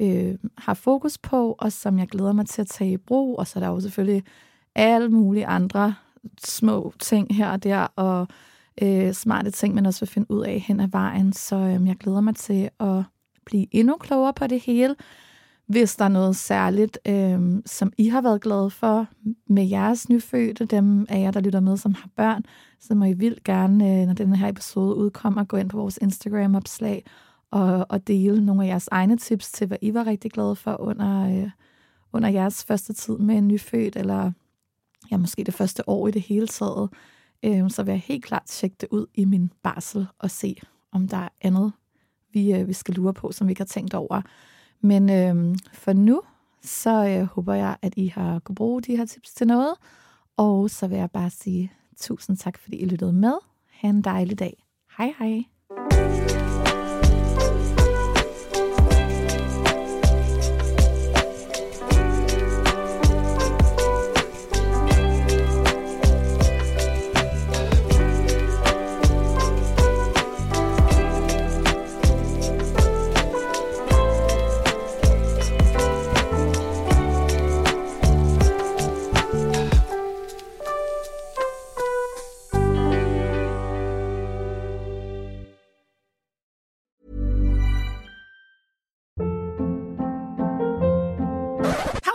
øh, 0.01 0.35
har 0.57 0.73
fokus 0.73 1.17
på, 1.17 1.55
og 1.59 1.71
som 1.71 1.99
jeg 1.99 2.07
glæder 2.07 2.33
mig 2.33 2.45
til 2.45 2.61
at 2.61 2.67
tage 2.67 2.91
i 2.91 2.97
brug. 2.97 3.39
Og 3.39 3.47
så 3.47 3.59
er 3.59 3.63
der 3.63 3.69
jo 3.69 3.79
selvfølgelig 3.79 4.23
alle 4.75 5.09
mulige 5.09 5.45
andre 5.45 5.95
små 6.43 6.93
ting 6.99 7.35
her 7.35 7.51
og 7.51 7.63
der, 7.63 7.87
og 7.95 8.27
øh, 8.81 9.13
smarte 9.13 9.51
ting, 9.51 9.75
man 9.75 9.85
også 9.85 9.99
vil 9.99 10.09
finde 10.09 10.31
ud 10.31 10.43
af 10.43 10.59
hen 10.59 10.79
ad 10.79 10.87
vejen. 10.87 11.33
Så 11.33 11.55
øh, 11.55 11.87
jeg 11.87 11.95
glæder 11.95 12.21
mig 12.21 12.35
til 12.35 12.69
at 12.79 13.03
blive 13.45 13.67
endnu 13.71 13.97
klogere 13.97 14.33
på 14.33 14.47
det 14.47 14.59
hele. 14.59 14.95
Hvis 15.71 15.95
der 15.95 16.05
er 16.05 16.09
noget 16.09 16.35
særligt, 16.35 16.99
øh, 17.07 17.61
som 17.65 17.93
I 17.97 18.07
har 18.07 18.21
været 18.21 18.41
glade 18.41 18.69
for 18.69 19.07
med 19.47 19.67
jeres 19.67 20.09
nyfødte, 20.09 20.65
dem 20.65 21.05
af 21.09 21.19
jer, 21.19 21.31
der 21.31 21.39
lytter 21.39 21.59
med, 21.59 21.77
som 21.77 21.93
har 21.93 22.09
børn, 22.15 22.43
så 22.79 22.95
må 22.95 23.05
I 23.05 23.13
vildt 23.13 23.43
gerne, 23.43 24.01
øh, 24.01 24.07
når 24.07 24.13
den 24.13 24.35
her 24.35 24.47
episode 24.47 24.95
udkommer, 24.95 25.43
gå 25.43 25.57
ind 25.57 25.69
på 25.69 25.77
vores 25.77 25.99
Instagram-opslag 26.01 27.05
og, 27.51 27.85
og 27.89 28.07
dele 28.07 28.45
nogle 28.45 28.63
af 28.63 28.67
jeres 28.67 28.89
egne 28.91 29.17
tips 29.17 29.51
til, 29.51 29.67
hvad 29.67 29.77
I 29.81 29.93
var 29.93 30.07
rigtig 30.07 30.31
glade 30.31 30.55
for 30.55 30.81
under, 30.81 31.43
øh, 31.43 31.49
under 32.13 32.29
jeres 32.29 32.63
første 32.63 32.93
tid 32.93 33.17
med 33.17 33.35
en 33.35 33.47
nyfødt, 33.47 33.95
eller 33.95 34.31
ja, 35.11 35.17
måske 35.17 35.43
det 35.43 35.53
første 35.53 35.89
år 35.89 36.07
i 36.07 36.11
det 36.11 36.21
hele 36.21 36.47
taget, 36.47 36.89
øh, 37.43 37.69
så 37.69 37.83
vil 37.83 37.91
jeg 37.91 38.01
helt 38.01 38.23
klart 38.23 38.45
tjekke 38.45 38.75
det 38.81 38.87
ud 38.91 39.05
i 39.15 39.25
min 39.25 39.51
barsel 39.63 40.07
og 40.19 40.31
se, 40.31 40.55
om 40.91 41.07
der 41.07 41.17
er 41.17 41.29
andet, 41.41 41.71
vi, 42.33 42.53
øh, 42.53 42.67
vi 42.67 42.73
skal 42.73 42.93
lure 42.93 43.13
på, 43.13 43.31
som 43.31 43.47
vi 43.47 43.51
ikke 43.51 43.61
har 43.61 43.65
tænkt 43.65 43.93
over. 43.93 44.21
Men 44.81 45.09
øh, 45.09 45.57
for 45.73 45.93
nu, 45.93 46.21
så 46.61 47.05
øh, 47.07 47.23
håber 47.23 47.53
jeg, 47.53 47.75
at 47.81 47.93
I 47.97 48.07
har 48.07 48.39
kunne 48.39 48.55
bruge 48.55 48.81
de 48.81 48.97
her 48.97 49.05
tips 49.05 49.33
til 49.33 49.47
noget. 49.47 49.73
Og 50.37 50.69
så 50.69 50.87
vil 50.87 50.97
jeg 50.97 51.11
bare 51.11 51.29
sige 51.29 51.71
tusind 51.99 52.37
tak, 52.37 52.57
fordi 52.57 52.77
I 52.77 52.85
lyttede 52.85 53.13
med. 53.13 53.33
Ha' 53.71 53.87
en 53.89 54.01
dejlig 54.01 54.39
dag. 54.39 54.63
Hej 54.97 55.13
hej. 55.19 56.20